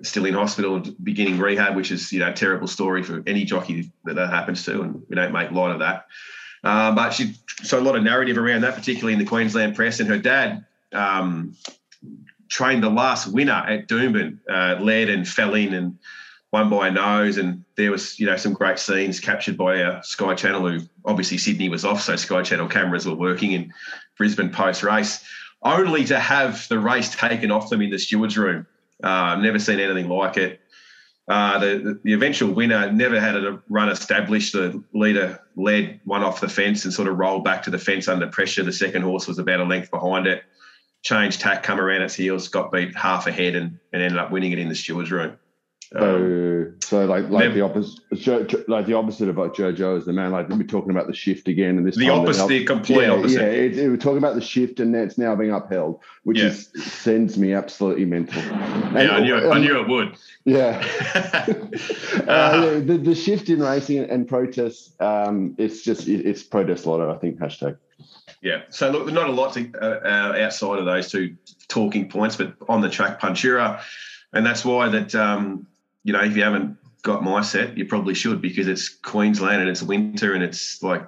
still 0.04 0.26
in 0.26 0.34
hospital, 0.34 0.82
beginning 1.04 1.38
rehab, 1.38 1.76
which 1.76 1.92
is, 1.92 2.12
you 2.12 2.20
know, 2.20 2.30
a 2.30 2.34
terrible 2.34 2.68
story 2.68 3.04
for 3.04 3.24
any 3.26 3.46
jockey 3.46 3.92
that 4.04 4.16
that 4.16 4.30
happens 4.30 4.64
to. 4.66 4.82
And 4.82 5.04
we 5.10 5.16
don't 5.16 5.32
make 5.32 5.52
light 5.52 5.72
of 5.72 5.80
that. 5.80 6.08
Um, 6.64 6.96
but 6.96 7.12
she, 7.12 7.36
so 7.64 7.80
a 7.80 7.82
lot 7.82 7.96
of 7.96 8.04
narrative 8.04 8.38
around 8.38 8.62
that, 8.62 8.76
particularly 8.76 9.14
in 9.14 9.20
the 9.20 9.26
Queensland 9.26 9.76
press. 9.76 10.00
And 10.00 10.10
her 10.10 10.18
dad 10.18 10.66
um, 10.92 11.56
trained 12.50 12.84
the 12.84 12.90
last 12.90 13.28
winner 13.28 13.64
at 13.68 13.88
Doomben, 13.88 14.40
uh, 14.50 14.82
led 14.82 15.10
and 15.10 15.28
fell 15.28 15.54
in 15.54 15.74
and 15.74 15.98
won 16.52 16.70
by 16.70 16.88
a 16.88 16.92
nose, 16.92 17.38
and 17.38 17.66
there 17.76 17.92
was 17.92 18.18
you 18.18 18.26
know 18.26 18.38
some 18.38 18.54
great 18.54 18.80
scenes 18.80 19.20
captured 19.20 19.58
by 19.58 19.84
our 19.84 20.02
Sky 20.04 20.34
Channel, 20.36 20.70
who 20.70 20.80
obviously 21.04 21.38
Sydney 21.38 21.68
was 21.68 21.84
off, 21.84 22.02
so 22.02 22.16
Sky 22.16 22.44
Channel 22.44 22.70
cameras 22.70 23.06
were 23.06 23.16
working 23.16 23.52
in 23.52 23.74
Brisbane 24.18 24.50
post 24.50 24.82
race, 24.82 25.24
only 25.64 26.06
to 26.06 26.18
have 26.18 26.66
the 26.70 26.80
race 26.80 27.14
taken 27.14 27.52
off 27.52 27.70
them 27.70 27.82
in 27.82 27.90
the 27.90 28.00
stewards 28.00 28.38
room. 28.38 28.66
Uh, 29.04 29.36
never 29.36 29.60
seen 29.60 29.80
anything 29.80 30.10
like 30.10 30.38
it. 30.38 30.62
Uh, 31.28 31.58
the, 31.58 32.00
the 32.04 32.14
eventual 32.14 32.54
winner 32.54 32.92
never 32.92 33.20
had 33.20 33.36
a 33.36 33.62
run 33.68 33.90
established. 33.90 34.54
The 34.54 34.84
leader 34.94 35.40
led 35.56 36.00
one 36.06 36.24
off 36.24 36.40
the 36.40 36.50
fence 36.50 36.86
and 36.86 36.94
sort 36.94 37.08
of 37.08 37.18
rolled 37.18 37.44
back 37.44 37.64
to 37.64 37.72
the 37.72 37.80
fence 37.80 38.08
under 38.08 38.28
pressure. 38.28 38.64
The 38.64 38.72
second 38.72 39.02
horse 39.02 39.28
was 39.28 39.40
about 39.40 39.60
a 39.60 39.64
length 39.64 39.90
behind 39.90 40.28
it. 40.28 40.44
Changed 41.02 41.42
tack, 41.42 41.64
come 41.64 41.80
around 41.80 42.04
its 42.04 42.16
heels, 42.16 42.48
got 42.48 42.72
beat 42.72 42.96
half 42.96 43.28
ahead, 43.28 43.56
and, 43.56 43.80
and 43.94 44.02
ended 44.02 44.20
up 44.20 44.32
winning 44.32 44.52
it 44.52 44.60
in 44.60 44.70
the 44.70 44.76
stewards 44.76 45.12
room. 45.12 45.38
So, 45.92 46.00
um, 46.00 46.76
so 46.82 47.06
like 47.06 47.30
like 47.30 47.54
the 47.54 47.62
opposite, 47.62 48.68
like 48.68 48.88
the 48.88 48.96
opposite 48.96 49.30
of 49.30 49.38
what 49.38 49.56
JoJo 49.56 49.98
is 50.00 50.06
the 50.06 50.14
man. 50.14 50.32
Like 50.32 50.50
we're 50.50 50.64
talking 50.64 50.90
about 50.90 51.06
the 51.06 51.14
shift 51.14 51.48
again, 51.48 51.78
and 51.78 51.86
this 51.86 51.96
the 51.96 52.10
opposite, 52.10 52.48
the 52.48 52.66
complete 52.66 53.04
yeah, 53.04 53.12
opposite. 53.12 53.42
Yeah, 53.42 53.48
it, 53.48 53.78
it, 53.78 53.90
we're 53.90 53.98
talking 53.98 54.18
about 54.18 54.34
the 54.34 54.42
shift, 54.42 54.80
and 54.80 54.96
that's 54.96 55.18
now 55.20 55.36
being 55.36 55.52
upheld, 55.52 56.00
which 56.24 56.40
yeah. 56.40 56.46
is 56.46 56.72
sends 56.84 57.38
me 57.38 57.54
absolutely 57.54 58.06
mental. 58.06 58.42
And, 58.42 58.96
yeah, 58.96 59.16
I 59.16 59.20
knew, 59.22 59.38
it, 59.38 59.50
I 59.52 59.60
knew 59.60 59.80
it 59.80 59.88
would. 59.88 60.18
Yeah, 60.44 60.84
uh, 61.14 62.30
uh, 62.32 62.80
the, 62.80 63.00
the 63.02 63.16
shift 63.16 63.50
in 63.50 63.60
racing 63.60 64.00
and 64.00 64.28
protests, 64.28 64.92
um, 65.00 65.54
it's 65.60 65.84
just 65.84 66.08
it, 66.08 66.26
it's 66.26 66.42
protest 66.42 66.88
lotto. 66.88 67.14
I 67.14 67.18
think 67.20 67.38
hashtag. 67.38 67.78
Yeah. 68.42 68.64
So 68.70 68.90
look, 68.90 69.12
not 69.14 69.30
a 69.30 69.32
lot 69.32 69.54
to, 69.54 69.72
uh, 69.80 70.00
uh, 70.04 70.44
outside 70.46 70.80
of 70.80 70.86
those 70.86 71.12
two 71.12 71.38
talking 71.68 72.10
points, 72.10 72.38
but 72.38 72.56
on 72.68 72.82
the 72.82 72.90
track, 72.90 73.20
Punchera, 73.20 73.82
and 74.34 74.44
that's 74.44 74.66
why 74.66 74.90
that. 74.90 75.14
Um, 75.14 75.68
you 76.06 76.14
know, 76.14 76.22
if 76.22 76.38
you 76.38 76.44
haven't 76.44 76.78
got 77.02 77.24
my 77.24 77.42
set, 77.42 77.76
you 77.78 77.86
probably 77.86 78.14
should 78.14 78.40
because 78.40 78.68
it's 78.68 78.88
Queensland 78.90 79.62
and 79.62 79.70
it's 79.70 79.82
winter 79.82 80.36
and 80.36 80.44
it's 80.44 80.82
like 80.84 81.06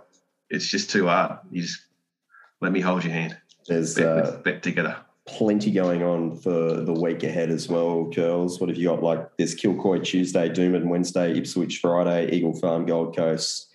it's 0.50 0.68
just 0.68 0.90
too 0.90 1.06
hard. 1.06 1.38
You 1.52 1.62
just 1.62 1.80
let 2.62 2.72
me 2.72 2.82
hold 2.82 3.04
your 3.04 3.14
hand. 3.14 3.38
There's 3.68 3.94
bet, 3.94 4.06
uh, 4.06 4.38
bet 4.44 4.64
together. 4.64 4.98
Plenty 5.28 5.72
going 5.72 6.02
on 6.02 6.36
for 6.38 6.82
the 6.82 6.94
week 6.94 7.22
ahead 7.24 7.52
as 7.52 7.70
well, 7.70 8.06
girls. 8.06 8.60
What 8.60 8.70
have 8.70 8.78
you 8.78 8.88
got? 8.88 9.04
Like 9.04 9.38
there's 9.38 9.56
Kilcoy 9.56 10.04
Tuesday, 10.04 10.50
Doomben 10.50 10.86
Wednesday, 10.86 11.38
Ipswich 11.38 11.78
Friday, 11.78 12.32
Eagle 12.32 12.60
Farm 12.60 12.88
Gold 12.88 13.16
Coast, 13.16 13.68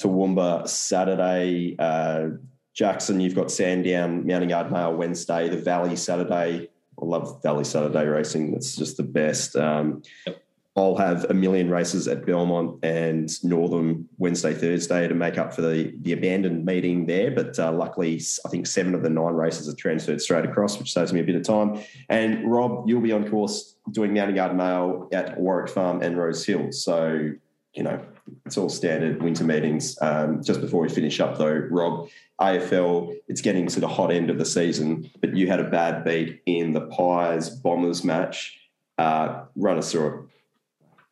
Toowoomba 0.00 0.68
Saturday, 0.68 1.74
uh, 1.80 2.28
Jackson. 2.72 3.18
You've 3.18 3.34
got 3.34 3.50
Sandown, 3.50 4.24
Mounting 4.28 4.50
Yard 4.50 4.70
Mail 4.70 4.94
Wednesday, 4.94 5.48
the 5.48 5.56
Valley 5.56 5.96
Saturday. 5.96 6.68
I 7.00 7.04
love 7.04 7.42
Valley 7.42 7.64
Saturday 7.64 8.06
racing. 8.06 8.54
It's 8.54 8.76
just 8.76 8.96
the 8.96 9.02
best. 9.02 9.56
Um, 9.56 10.02
yep. 10.24 10.41
I'll 10.74 10.96
have 10.96 11.26
a 11.28 11.34
million 11.34 11.68
races 11.68 12.08
at 12.08 12.24
Belmont 12.24 12.82
and 12.82 13.30
Northam 13.44 14.08
Wednesday, 14.16 14.54
Thursday 14.54 15.06
to 15.06 15.14
make 15.14 15.36
up 15.36 15.52
for 15.52 15.60
the, 15.60 15.92
the 16.00 16.12
abandoned 16.12 16.64
meeting 16.64 17.04
there. 17.04 17.30
But 17.30 17.58
uh, 17.58 17.72
luckily, 17.72 18.22
I 18.46 18.48
think 18.48 18.66
seven 18.66 18.94
of 18.94 19.02
the 19.02 19.10
nine 19.10 19.34
races 19.34 19.68
are 19.68 19.76
transferred 19.76 20.22
straight 20.22 20.46
across, 20.46 20.78
which 20.78 20.92
saves 20.92 21.12
me 21.12 21.20
a 21.20 21.24
bit 21.24 21.34
of 21.34 21.42
time. 21.42 21.82
And 22.08 22.50
Rob, 22.50 22.88
you'll 22.88 23.02
be 23.02 23.12
on 23.12 23.28
course 23.28 23.76
doing 23.90 24.14
Mounting 24.14 24.36
Yard 24.36 24.56
Mail 24.56 25.08
at 25.12 25.38
Warwick 25.38 25.68
Farm 25.68 26.00
and 26.00 26.16
Rosehill. 26.16 26.72
So, 26.72 27.32
you 27.74 27.82
know, 27.82 28.00
it's 28.46 28.56
all 28.56 28.70
standard 28.70 29.22
winter 29.22 29.44
meetings. 29.44 29.98
Um, 30.00 30.42
just 30.42 30.62
before 30.62 30.80
we 30.80 30.88
finish 30.88 31.20
up, 31.20 31.36
though, 31.36 31.66
Rob, 31.70 32.08
AFL, 32.40 33.14
it's 33.28 33.42
getting 33.42 33.66
to 33.66 33.80
the 33.80 33.88
hot 33.88 34.10
end 34.10 34.30
of 34.30 34.38
the 34.38 34.46
season, 34.46 35.10
but 35.20 35.36
you 35.36 35.48
had 35.48 35.60
a 35.60 35.68
bad 35.68 36.02
beat 36.02 36.40
in 36.46 36.72
the 36.72 36.82
Pies 36.86 37.50
Bombers 37.50 38.04
match. 38.04 38.58
Uh, 38.96 39.44
run 39.54 39.76
us 39.76 39.92
through 39.92 40.06
it. 40.06 40.28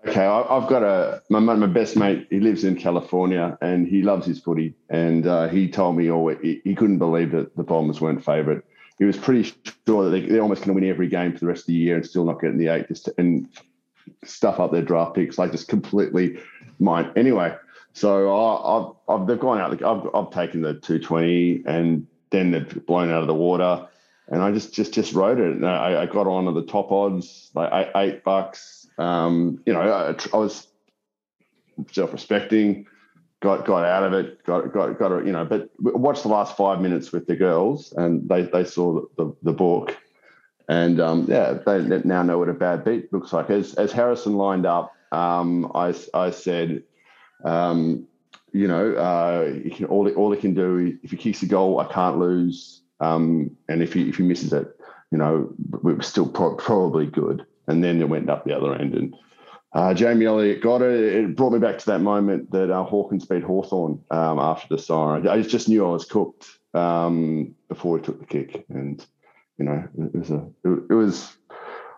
Okay, 0.07 0.25
I've 0.25 0.67
got 0.67 0.83
a 0.83 1.23
my 1.29 1.41
my 1.41 1.67
best 1.67 1.95
mate. 1.95 2.27
He 2.31 2.41
lives 2.41 2.65
in 2.65 2.77
California 2.77 3.59
and 3.61 3.87
he 3.87 4.03
loves 4.03 4.27
his 4.27 4.41
footy. 4.41 4.75
And 4.89 5.27
uh, 5.27 5.49
he 5.49 5.69
told 5.69 5.97
me 5.97 6.11
all 6.11 6.29
he, 6.29 6.63
he 6.65 6.75
couldn't 6.75 6.99
believe 6.99 7.33
that 7.33 7.55
the 7.55 7.63
Bombers 7.63 8.01
weren't 8.01 8.25
favourite. 8.25 8.63
He 8.99 9.05
was 9.05 9.19
pretty 9.19 9.53
sure 9.87 10.09
that 10.09 10.11
they, 10.11 10.39
are 10.39 10.41
almost 10.41 10.63
going 10.63 10.75
to 10.75 10.81
win 10.81 10.91
every 10.91 11.09
game 11.09 11.33
for 11.33 11.41
the 11.41 11.47
rest 11.47 11.63
of 11.63 11.67
the 11.67 11.75
year 11.75 11.97
and 11.97 12.07
still 12.07 12.25
not 12.25 12.41
getting 12.41 12.59
the 12.59 12.69
eight 12.69 12.89
just 12.89 13.07
to, 13.07 13.15
and 13.19 13.49
stuff 14.25 14.59
up 14.59 14.73
their 14.73 14.83
draft 14.83 15.15
picks 15.15 15.39
like 15.39 15.53
just 15.53 15.69
completely 15.69 16.39
mine. 16.79 17.13
Anyway, 17.15 17.55
so 17.93 18.97
I, 19.09 19.13
have 19.13 19.27
they've 19.27 19.39
gone 19.39 19.61
out. 19.61 19.83
I've 19.83 20.15
I've 20.15 20.31
taken 20.31 20.63
the 20.63 20.75
two 20.75 20.99
twenty 20.99 21.63
and 21.67 22.07
then 22.31 22.53
they've 22.53 22.87
blown 22.87 23.11
out 23.11 23.21
of 23.21 23.27
the 23.27 23.35
water. 23.35 23.87
And 24.29 24.41
I 24.41 24.51
just 24.51 24.73
just 24.73 24.95
just 24.95 25.13
wrote 25.13 25.41
it. 25.41 25.57
And 25.57 25.67
I, 25.67 26.03
I 26.03 26.07
got 26.07 26.27
on 26.27 26.47
to 26.47 26.53
the 26.53 26.67
top 26.67 26.91
odds, 26.91 27.51
like 27.53 27.91
eight 27.97 28.25
bucks 28.25 28.80
um, 29.01 29.63
you 29.65 29.73
know, 29.73 29.81
I, 29.81 30.15
I 30.35 30.37
was 30.37 30.67
self-respecting, 31.91 32.87
got 33.41 33.65
got 33.65 33.85
out 33.85 34.03
of 34.03 34.13
it, 34.13 34.45
got 34.45 34.73
got 34.73 34.99
got 34.99 35.25
you 35.25 35.33
know. 35.33 35.45
But 35.47 35.71
watched 35.79 36.23
the 36.23 36.29
last 36.29 36.57
five 36.57 36.81
minutes 36.81 37.11
with 37.11 37.27
the 37.27 37.35
girls, 37.35 37.93
and 37.97 38.29
they 38.29 38.43
they 38.43 38.65
saw 38.65 39.01
the 39.17 39.35
the, 39.43 39.53
book, 39.55 39.97
and 40.69 41.01
um, 41.01 41.27
yeah, 41.29 41.55
they 41.55 41.81
now 42.05 42.23
know 42.23 42.39
what 42.39 42.51
a 42.51 42.53
bad 42.55 42.85
beat 42.85 43.11
looks 43.11 43.33
like. 43.33 43.49
As 43.49 43.75
as 43.75 43.91
Harrison 43.91 44.37
lined 44.37 44.67
up, 44.67 44.93
um, 45.13 45.73
I 45.75 45.95
I 46.15 46.31
said. 46.31 46.85
Um, 47.43 48.07
you 48.53 48.67
know, 48.67 48.95
uh, 48.95 49.53
he 49.63 49.71
can 49.71 49.87
all 49.87 50.11
all 50.11 50.33
he 50.33 50.41
can 50.41 50.55
do 50.55 50.99
if 51.05 51.13
he 51.13 51.17
kicks 51.17 51.41
a 51.43 51.47
goal, 51.47 51.79
I 51.79 51.91
can't 51.91 52.19
lose. 52.19 52.83
Um, 52.99 53.57
and 53.69 53.81
if 53.81 53.93
he 53.93 54.09
if 54.09 54.17
he 54.17 54.25
misses 54.25 54.53
it, 54.53 54.77
you 55.13 55.19
know, 55.19 55.49
we're 55.83 56.03
still 56.03 56.29
pro- 56.29 56.57
probably 56.57 57.07
good 57.07 57.47
and 57.71 57.83
then 57.83 58.01
it 58.01 58.09
went 58.09 58.29
up 58.29 58.45
the 58.45 58.57
other 58.57 58.75
end. 58.75 58.95
And 58.95 59.17
uh, 59.73 59.95
Jamie 59.95 60.27
Elliott 60.27 60.63
got 60.63 60.83
it. 60.83 61.01
It 61.15 61.37
brought 61.37 61.53
me 61.53 61.59
back 61.59 61.79
to 61.79 61.87
that 61.87 62.01
moment 62.01 62.51
that 62.51 62.71
uh, 62.71 62.85
Hawkins 62.85 63.25
beat 63.25 63.43
Hawthorn 63.43 64.01
um, 64.11 64.39
after 64.39 64.75
the 64.75 64.83
siren. 64.83 65.27
I 65.29 65.41
just 65.43 65.69
knew 65.69 65.87
I 65.87 65.91
was 65.91 66.05
cooked 66.05 66.47
um, 66.75 67.55
before 67.69 67.99
he 67.99 68.05
took 68.05 68.19
the 68.19 68.27
kick, 68.27 68.65
and 68.69 69.05
you 69.59 69.65
know 69.65 69.89
it 69.99 70.15
was 70.15 70.31
a 70.31 70.47
it, 70.65 70.93
was 70.93 71.37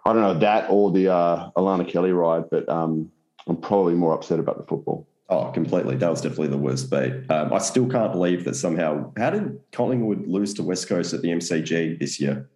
I 0.04 0.12
don't 0.12 0.22
know 0.22 0.38
that 0.38 0.70
or 0.70 0.92
the 0.92 1.08
uh, 1.08 1.50
Alana 1.56 1.88
Kelly 1.88 2.12
ride, 2.12 2.50
but 2.50 2.68
um, 2.68 3.10
I'm 3.46 3.56
probably 3.56 3.94
more 3.94 4.14
upset 4.14 4.38
about 4.38 4.58
the 4.58 4.66
football. 4.66 5.08
Oh, 5.28 5.50
completely. 5.50 5.96
That 5.96 6.10
was 6.10 6.20
definitely 6.20 6.48
the 6.48 6.58
worst 6.58 6.90
beat. 6.90 7.30
Um, 7.30 7.54
I 7.54 7.58
still 7.58 7.88
can't 7.88 8.12
believe 8.12 8.44
that 8.44 8.54
somehow. 8.54 9.12
How 9.16 9.30
did 9.30 9.58
Collingwood 9.72 10.26
lose 10.26 10.52
to 10.54 10.62
West 10.62 10.88
Coast 10.88 11.14
at 11.14 11.22
the 11.22 11.28
MCG 11.28 11.98
this 11.98 12.20
year? 12.20 12.50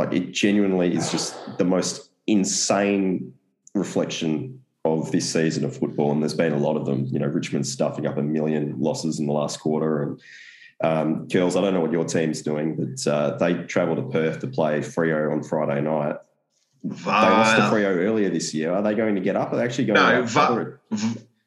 Like 0.00 0.14
it 0.14 0.32
genuinely 0.32 0.94
is 0.94 1.10
just 1.10 1.58
the 1.58 1.64
most 1.64 2.10
insane 2.26 3.34
reflection 3.74 4.62
of 4.86 5.12
this 5.12 5.30
season 5.30 5.62
of 5.62 5.76
football, 5.76 6.10
and 6.10 6.22
there's 6.22 6.32
been 6.32 6.54
a 6.54 6.58
lot 6.58 6.76
of 6.78 6.86
them. 6.86 7.04
You 7.10 7.18
know, 7.18 7.26
Richmond 7.26 7.66
stuffing 7.66 8.06
up 8.06 8.16
a 8.16 8.22
million 8.22 8.80
losses 8.80 9.20
in 9.20 9.26
the 9.26 9.34
last 9.34 9.60
quarter, 9.60 10.02
and 10.02 10.20
um, 10.80 11.28
girls. 11.28 11.54
I 11.54 11.60
don't 11.60 11.74
know 11.74 11.80
what 11.80 11.92
your 11.92 12.06
team's 12.06 12.40
doing, 12.40 12.76
but 12.76 13.06
uh, 13.06 13.36
they 13.36 13.54
travel 13.64 13.94
to 13.96 14.02
Perth 14.02 14.40
to 14.40 14.46
play 14.46 14.80
Freo 14.80 15.32
on 15.32 15.42
Friday 15.42 15.82
night. 15.82 16.16
They 16.82 17.10
lost 17.10 17.56
to 17.56 17.62
Freo 17.64 17.94
earlier 17.94 18.30
this 18.30 18.54
year. 18.54 18.72
Are 18.72 18.80
they 18.80 18.94
going 18.94 19.16
to 19.16 19.20
get 19.20 19.36
up? 19.36 19.52
Are 19.52 19.56
they 19.56 19.64
actually 19.64 19.84
going 19.84 20.00
no, 20.00 20.22
to 20.22 20.26
Va- 20.26 20.78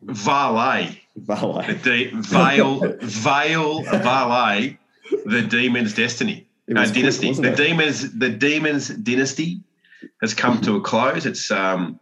Valet, 0.04 1.02
the 1.16 1.22
Valet. 1.24 1.80
de- 1.82 2.12
Vale, 2.12 2.98
Vale, 3.02 3.82
Valet, 3.82 4.78
the 5.26 5.42
Demon's 5.42 5.96
Destiny. 5.96 6.46
It 6.68 6.74
No, 6.76 6.82
was 6.82 6.92
quick, 6.92 7.02
dynasty. 7.02 7.28
wasn't 7.28 7.46
the 7.48 7.54
it? 7.54 7.68
demons, 7.68 8.18
the 8.18 8.30
demons 8.30 8.88
dynasty 8.90 9.62
has 10.22 10.34
come 10.34 10.62
to 10.62 10.76
a 10.78 10.82
close. 10.82 11.26
It's 11.26 11.52
um, 11.52 12.00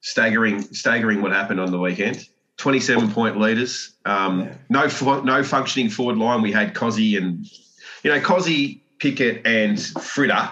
staggering, 0.00 0.62
staggering 0.62 1.22
what 1.22 1.32
happened 1.32 1.60
on 1.60 1.70
the 1.70 1.78
weekend. 1.78 2.26
Twenty-seven 2.58 3.10
point 3.12 3.38
leaders. 3.38 3.92
Um, 4.06 4.40
Yeah. 4.40 4.54
No, 4.70 5.20
no 5.22 5.42
functioning 5.42 5.90
forward 5.90 6.16
line. 6.16 6.40
We 6.42 6.52
had 6.52 6.74
Cozzy 6.74 7.16
and 7.18 7.46
you 8.02 8.10
know 8.10 8.20
Cozzy, 8.20 8.80
Pickett, 8.98 9.46
and 9.46 9.78
Fritter 9.80 10.50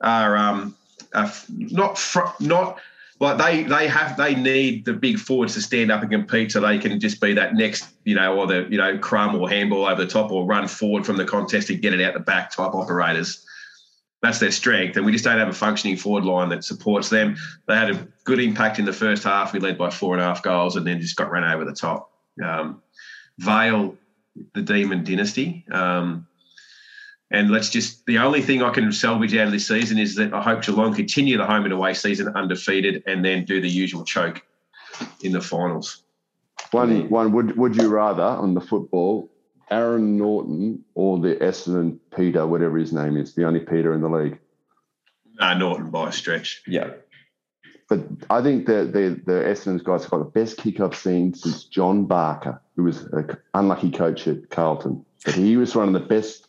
are 0.00 0.36
um, 0.36 0.76
are 1.14 1.30
not 1.48 1.98
fr- 1.98 2.30
not 2.40 2.78
like 3.20 3.38
they 3.38 3.62
they 3.64 3.88
have 3.88 4.16
they 4.16 4.34
need 4.34 4.84
the 4.84 4.92
big 4.92 5.18
forwards 5.18 5.54
to 5.54 5.60
stand 5.60 5.90
up 5.90 6.02
and 6.02 6.10
compete 6.10 6.52
so 6.52 6.60
they 6.60 6.78
can 6.78 7.00
just 7.00 7.20
be 7.20 7.34
that 7.34 7.54
next 7.54 7.88
you 8.04 8.14
know 8.14 8.36
or 8.36 8.46
the 8.46 8.66
you 8.70 8.78
know 8.78 8.96
crumb 8.98 9.34
or 9.34 9.48
handball 9.48 9.86
over 9.86 10.04
the 10.04 10.10
top 10.10 10.30
or 10.30 10.44
run 10.44 10.68
forward 10.68 11.04
from 11.04 11.16
the 11.16 11.24
contest 11.24 11.70
and 11.70 11.82
get 11.82 11.92
it 11.92 12.00
out 12.00 12.14
the 12.14 12.20
back 12.20 12.50
type 12.50 12.74
operators. 12.74 13.44
That's 14.20 14.40
their 14.40 14.50
strength, 14.50 14.96
and 14.96 15.06
we 15.06 15.12
just 15.12 15.24
don't 15.24 15.38
have 15.38 15.48
a 15.48 15.52
functioning 15.52 15.96
forward 15.96 16.24
line 16.24 16.48
that 16.48 16.64
supports 16.64 17.08
them. 17.08 17.36
They 17.68 17.76
had 17.76 17.90
a 17.90 18.08
good 18.24 18.40
impact 18.40 18.80
in 18.80 18.84
the 18.84 18.92
first 18.92 19.22
half. 19.22 19.52
We 19.52 19.60
led 19.60 19.78
by 19.78 19.90
four 19.90 20.14
and 20.14 20.22
a 20.22 20.26
half 20.26 20.42
goals, 20.42 20.74
and 20.74 20.84
then 20.84 21.00
just 21.00 21.14
got 21.14 21.30
run 21.30 21.44
over 21.44 21.64
the 21.64 21.72
top. 21.72 22.10
Um, 22.44 22.82
Vale, 23.38 23.96
the 24.54 24.62
Demon 24.62 25.04
Dynasty. 25.04 25.64
Um, 25.70 26.27
and 27.30 27.50
let's 27.50 27.68
just 27.68 28.06
the 28.06 28.18
only 28.18 28.40
thing 28.42 28.62
I 28.62 28.70
can 28.70 28.90
salvage 28.92 29.34
out 29.36 29.46
of 29.46 29.52
this 29.52 29.68
season 29.68 29.98
is 29.98 30.14
that 30.16 30.32
I 30.32 30.42
hope 30.42 30.62
Geelong 30.62 30.94
continue 30.94 31.36
the 31.36 31.46
home 31.46 31.64
and 31.64 31.72
away 31.72 31.94
season 31.94 32.28
undefeated 32.28 33.02
and 33.06 33.24
then 33.24 33.44
do 33.44 33.60
the 33.60 33.68
usual 33.68 34.04
choke 34.04 34.42
in 35.22 35.32
the 35.32 35.40
finals. 35.40 36.02
One, 36.70 37.08
one. 37.08 37.32
Would 37.32 37.56
would 37.56 37.76
you 37.76 37.88
rather 37.88 38.22
on 38.22 38.54
the 38.54 38.60
football, 38.60 39.30
Aaron 39.70 40.16
Naughton 40.16 40.84
or 40.94 41.18
the 41.18 41.36
Essendon 41.36 41.98
Peter, 42.16 42.46
whatever 42.46 42.78
his 42.78 42.92
name 42.92 43.16
is, 43.16 43.34
the 43.34 43.44
only 43.44 43.60
Peter 43.60 43.94
in 43.94 44.00
the 44.00 44.08
league? 44.08 44.38
Naughton 45.38 45.90
by 45.90 46.08
a 46.08 46.12
stretch. 46.12 46.62
Yeah. 46.66 46.90
But 47.88 48.00
I 48.28 48.42
think 48.42 48.66
the 48.66 48.84
the 48.84 49.20
the 49.24 49.44
Essendon's 49.44 49.82
guys 49.82 50.04
got 50.06 50.18
the 50.18 50.24
best 50.24 50.58
kick 50.58 50.80
I've 50.80 50.96
seen 50.96 51.32
since 51.32 51.64
John 51.64 52.04
Barker, 52.04 52.60
who 52.76 52.84
was 52.84 53.02
an 53.04 53.36
unlucky 53.54 53.90
coach 53.90 54.26
at 54.26 54.50
Carlton. 54.50 55.04
But 55.24 55.34
he 55.34 55.56
was 55.56 55.74
one 55.74 55.88
of 55.88 55.94
the 55.94 56.06
best 56.06 56.47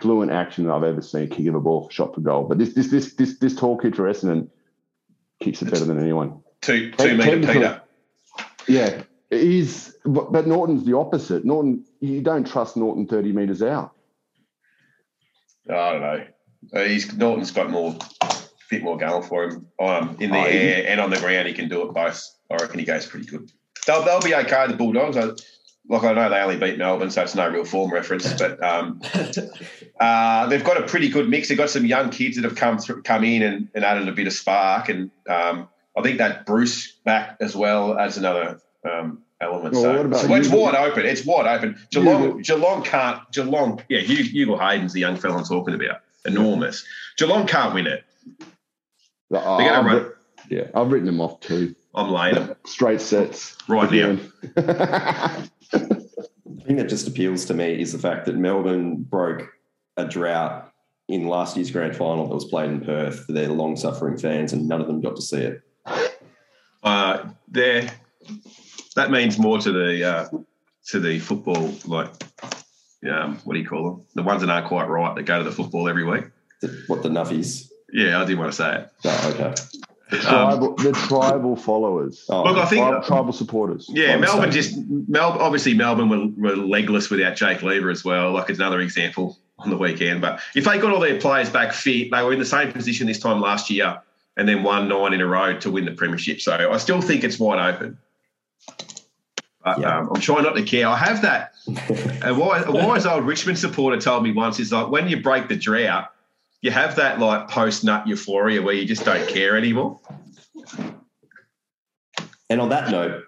fluent 0.00 0.30
action 0.30 0.70
I've 0.70 0.82
ever 0.84 1.02
seen 1.02 1.28
Kick 1.28 1.38
kicking 1.38 1.54
a 1.54 1.60
ball 1.60 1.88
shot 1.90 2.14
for 2.14 2.20
goal. 2.20 2.44
But 2.44 2.58
this 2.58 2.74
this 2.74 2.88
this 2.88 3.14
this 3.14 3.38
this 3.38 3.56
tall 3.56 3.76
kid 3.76 3.96
for 3.96 4.04
Essendon 4.04 4.48
kicks 5.42 5.62
it 5.62 5.70
better 5.70 5.84
than 5.84 5.98
anyone. 5.98 6.42
Two 6.60 6.90
two 6.92 7.16
meter. 7.16 7.40
Peter. 7.40 7.82
Yeah, 8.68 9.02
he's 9.30 9.94
but 10.04 10.32
but 10.32 10.46
Naughton's 10.46 10.84
the 10.84 10.96
opposite. 10.96 11.44
Naughton, 11.44 11.84
you 12.00 12.20
don't 12.20 12.46
trust 12.46 12.76
Naughton 12.76 13.06
thirty 13.06 13.32
meters 13.32 13.62
out. 13.62 13.92
I 15.68 15.92
don't 15.92 16.00
know. 16.00 16.26
Uh, 16.74 16.84
he's 16.84 17.14
Naughton's 17.16 17.50
got 17.50 17.70
more 17.70 17.96
bit 18.70 18.82
more 18.82 18.96
going 18.96 19.22
for 19.22 19.44
him. 19.44 19.66
Um, 19.80 20.16
in 20.20 20.30
the 20.30 20.38
Oh, 20.38 20.44
air 20.44 20.84
and 20.86 21.00
on 21.00 21.10
the 21.10 21.18
ground, 21.18 21.48
he 21.48 21.54
can 21.54 21.68
do 21.68 21.88
it 21.88 21.94
both. 21.94 22.22
I 22.50 22.56
reckon 22.56 22.78
he 22.78 22.84
goes 22.84 23.06
pretty 23.06 23.26
good. 23.26 23.50
They'll, 23.86 24.04
they'll 24.04 24.20
be 24.20 24.34
okay. 24.34 24.66
The 24.68 24.74
Bulldogs. 24.74 25.16
I, 25.88 25.94
like 25.94 26.04
I 26.04 26.12
know 26.12 26.30
they 26.30 26.40
only 26.40 26.56
beat 26.56 26.78
Melbourne, 26.78 27.10
so 27.10 27.22
it's 27.22 27.34
no 27.34 27.48
real 27.48 27.64
form 27.64 27.92
reference. 27.92 28.32
But 28.34 28.62
um, 28.62 29.00
uh, 30.00 30.46
they've 30.46 30.64
got 30.64 30.76
a 30.76 30.86
pretty 30.86 31.08
good 31.08 31.28
mix. 31.28 31.48
They've 31.48 31.58
got 31.58 31.70
some 31.70 31.84
young 31.84 32.10
kids 32.10 32.36
that 32.36 32.44
have 32.44 32.56
come 32.56 32.78
through, 32.78 33.02
come 33.02 33.24
in 33.24 33.42
and, 33.42 33.68
and 33.74 33.84
added 33.84 34.08
a 34.08 34.12
bit 34.12 34.26
of 34.26 34.32
spark. 34.32 34.88
And 34.88 35.10
um, 35.28 35.68
I 35.96 36.02
think 36.02 36.18
that 36.18 36.46
Bruce 36.46 36.92
back 37.04 37.36
as 37.40 37.56
well 37.56 37.98
adds 37.98 38.16
another 38.16 38.60
um, 38.88 39.22
element. 39.40 39.74
Well, 39.74 39.82
so 39.82 39.96
what 39.96 40.06
about 40.06 40.20
so 40.20 40.34
it's 40.34 40.48
Hugo? 40.48 40.62
wide 40.62 40.74
open. 40.74 41.06
It's 41.06 41.24
wide 41.24 41.46
open. 41.46 41.78
Geelong, 41.90 42.22
Hugo. 42.22 42.38
Geelong 42.40 42.82
can't. 42.84 43.32
Geelong, 43.32 43.82
yeah. 43.88 44.00
Hugo, 44.00 44.22
Hugo 44.22 44.56
Hayden's 44.58 44.92
the 44.92 45.00
young 45.00 45.16
fella 45.16 45.38
I'm 45.38 45.44
talking 45.44 45.74
about. 45.74 46.00
Enormous. 46.24 46.84
Geelong 47.16 47.46
can't 47.46 47.74
win 47.74 47.86
it. 47.86 48.04
They're 49.30 49.40
gonna 49.40 49.70
I've, 49.70 49.84
run- 49.84 49.96
writ- 49.96 50.16
yeah, 50.48 50.64
I've 50.74 50.90
written 50.90 51.06
them 51.06 51.20
off 51.20 51.40
too. 51.40 51.74
I'm 51.94 52.10
laying 52.10 52.34
them 52.34 52.54
Straight 52.64 53.00
sets 53.00 53.56
right 53.68 53.90
now. 53.90 54.18
The 55.72 56.64
thing 56.64 56.76
that 56.76 56.88
just 56.88 57.08
appeals 57.08 57.44
to 57.46 57.54
me 57.54 57.80
is 57.80 57.92
the 57.92 57.98
fact 57.98 58.26
that 58.26 58.36
Melbourne 58.36 59.02
broke 59.02 59.48
a 59.96 60.04
drought 60.04 60.72
in 61.08 61.26
last 61.26 61.56
year's 61.56 61.70
grand 61.70 61.96
final 61.96 62.28
that 62.28 62.34
was 62.34 62.44
played 62.44 62.70
in 62.70 62.80
Perth 62.80 63.26
for 63.26 63.32
their 63.32 63.48
long 63.48 63.76
suffering 63.76 64.16
fans, 64.16 64.52
and 64.52 64.68
none 64.68 64.80
of 64.80 64.86
them 64.86 65.00
got 65.00 65.16
to 65.16 65.22
see 65.22 65.42
it. 65.42 65.62
Uh, 66.82 67.30
there, 67.48 67.90
that 68.96 69.10
means 69.10 69.38
more 69.38 69.58
to 69.58 69.72
the 69.72 70.04
uh, 70.04 70.28
to 70.86 71.00
the 71.00 71.18
football. 71.18 71.74
Like, 71.84 72.10
um, 73.10 73.36
what 73.44 73.54
do 73.54 73.60
you 73.60 73.66
call 73.66 73.84
them? 73.84 74.06
The 74.14 74.22
ones 74.22 74.40
that 74.42 74.50
aren't 74.50 74.68
quite 74.68 74.88
right 74.88 75.14
that 75.16 75.24
go 75.24 75.38
to 75.38 75.44
the 75.44 75.52
football 75.52 75.88
every 75.88 76.04
week. 76.04 76.24
The, 76.60 76.84
what 76.86 77.02
the 77.02 77.08
Nuffies? 77.08 77.70
Yeah, 77.92 78.20
I 78.20 78.24
didn't 78.24 78.38
want 78.38 78.52
to 78.52 78.56
say 78.56 78.76
it. 78.76 78.90
Oh, 79.04 79.34
okay. 79.34 79.54
Um, 80.12 80.18
tribal, 80.20 80.74
the 80.76 80.92
tribal 80.92 81.56
followers. 81.56 82.24
Oh, 82.28 82.42
Look, 82.44 82.56
I 82.56 82.66
think 82.66 82.86
tribal, 82.86 83.06
tribal 83.06 83.32
supporters. 83.32 83.86
Yeah, 83.88 84.16
Melbourne 84.16 84.50
just 84.50 84.76
Mel. 85.08 85.30
Obviously, 85.38 85.74
Melbourne 85.74 86.08
were, 86.08 86.50
were 86.50 86.56
legless 86.56 87.10
without 87.10 87.36
Jake 87.36 87.62
Lever 87.62 87.90
as 87.90 88.04
well. 88.04 88.32
Like 88.32 88.50
it's 88.50 88.58
another 88.58 88.80
example 88.80 89.38
on 89.58 89.70
the 89.70 89.76
weekend. 89.76 90.20
But 90.20 90.40
if 90.54 90.64
they 90.64 90.78
got 90.78 90.92
all 90.92 91.00
their 91.00 91.20
players 91.20 91.50
back 91.50 91.72
fit, 91.72 92.10
they 92.10 92.22
were 92.22 92.32
in 92.32 92.38
the 92.38 92.44
same 92.44 92.72
position 92.72 93.06
this 93.06 93.18
time 93.20 93.40
last 93.40 93.70
year, 93.70 94.00
and 94.36 94.48
then 94.48 94.62
won 94.62 94.88
nine 94.88 95.12
in 95.12 95.20
a 95.20 95.26
row 95.26 95.56
to 95.60 95.70
win 95.70 95.84
the 95.84 95.92
premiership. 95.92 96.40
So 96.40 96.70
I 96.72 96.76
still 96.78 97.00
think 97.00 97.22
it's 97.22 97.38
wide 97.38 97.74
open. 97.74 97.98
But 99.64 99.78
Yeah. 99.78 99.98
um, 99.98 100.10
I'm 100.14 100.20
trying 100.20 100.44
not 100.44 100.56
to 100.56 100.62
care. 100.62 100.86
I 100.88 100.96
have 100.96 101.22
that. 101.22 101.52
A 102.24 102.34
wise, 102.34 102.64
a 102.66 102.72
wise 102.72 103.06
old 103.06 103.24
Richmond 103.26 103.58
supporter 103.58 104.00
told 104.00 104.22
me 104.24 104.32
once 104.32 104.58
is 104.58 104.72
like 104.72 104.88
when 104.90 105.08
you 105.08 105.20
break 105.22 105.48
the 105.48 105.56
drought, 105.56 106.10
you 106.62 106.70
have 106.70 106.96
that 106.96 107.18
like 107.18 107.48
post 107.48 107.84
nut 107.84 108.06
euphoria 108.06 108.62
where 108.62 108.74
you 108.74 108.86
just 108.86 109.04
don't 109.04 109.28
care 109.28 109.56
anymore. 109.56 110.00
And 112.48 112.60
on 112.60 112.68
that 112.70 112.90
note, 112.90 113.24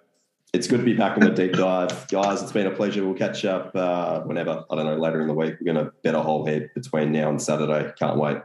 it's 0.52 0.66
good 0.66 0.78
to 0.78 0.84
be 0.84 0.92
back 0.92 1.16
on 1.16 1.20
the 1.20 1.30
deep 1.30 1.52
dive, 1.52 2.08
guys. 2.08 2.42
It's 2.42 2.52
been 2.52 2.66
a 2.66 2.70
pleasure. 2.70 3.04
We'll 3.04 3.14
catch 3.14 3.44
up 3.44 3.74
uh, 3.74 4.20
whenever 4.20 4.64
I 4.70 4.76
don't 4.76 4.84
know 4.84 4.96
later 4.96 5.22
in 5.22 5.28
the 5.28 5.34
week. 5.34 5.54
We're 5.60 5.72
going 5.72 5.86
to 5.86 5.92
bet 6.02 6.14
a 6.14 6.20
whole 6.20 6.44
head 6.44 6.70
between 6.74 7.12
now 7.12 7.30
and 7.30 7.40
Saturday. 7.40 7.90
Can't 7.98 8.18
wait. 8.18 8.38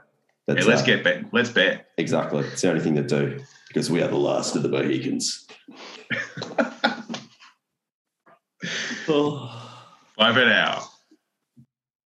Yeah, 0.47 0.63
let's 0.63 0.83
uh, 0.83 0.85
get 0.85 1.03
bet. 1.03 1.25
Let's 1.33 1.49
bet. 1.49 1.87
exactly. 1.97 2.45
It's 2.45 2.61
the 2.61 2.69
only 2.69 2.81
thing 2.81 2.95
to 2.95 3.03
do 3.03 3.39
because 3.67 3.91
we 3.91 4.01
are 4.01 4.07
the 4.07 4.17
last 4.17 4.55
of 4.55 4.63
the 4.63 4.69
Mohicans. 4.69 5.47
Oh. 9.09 9.53
Bye 10.17 10.33
for 10.33 10.45
now. 10.45 10.83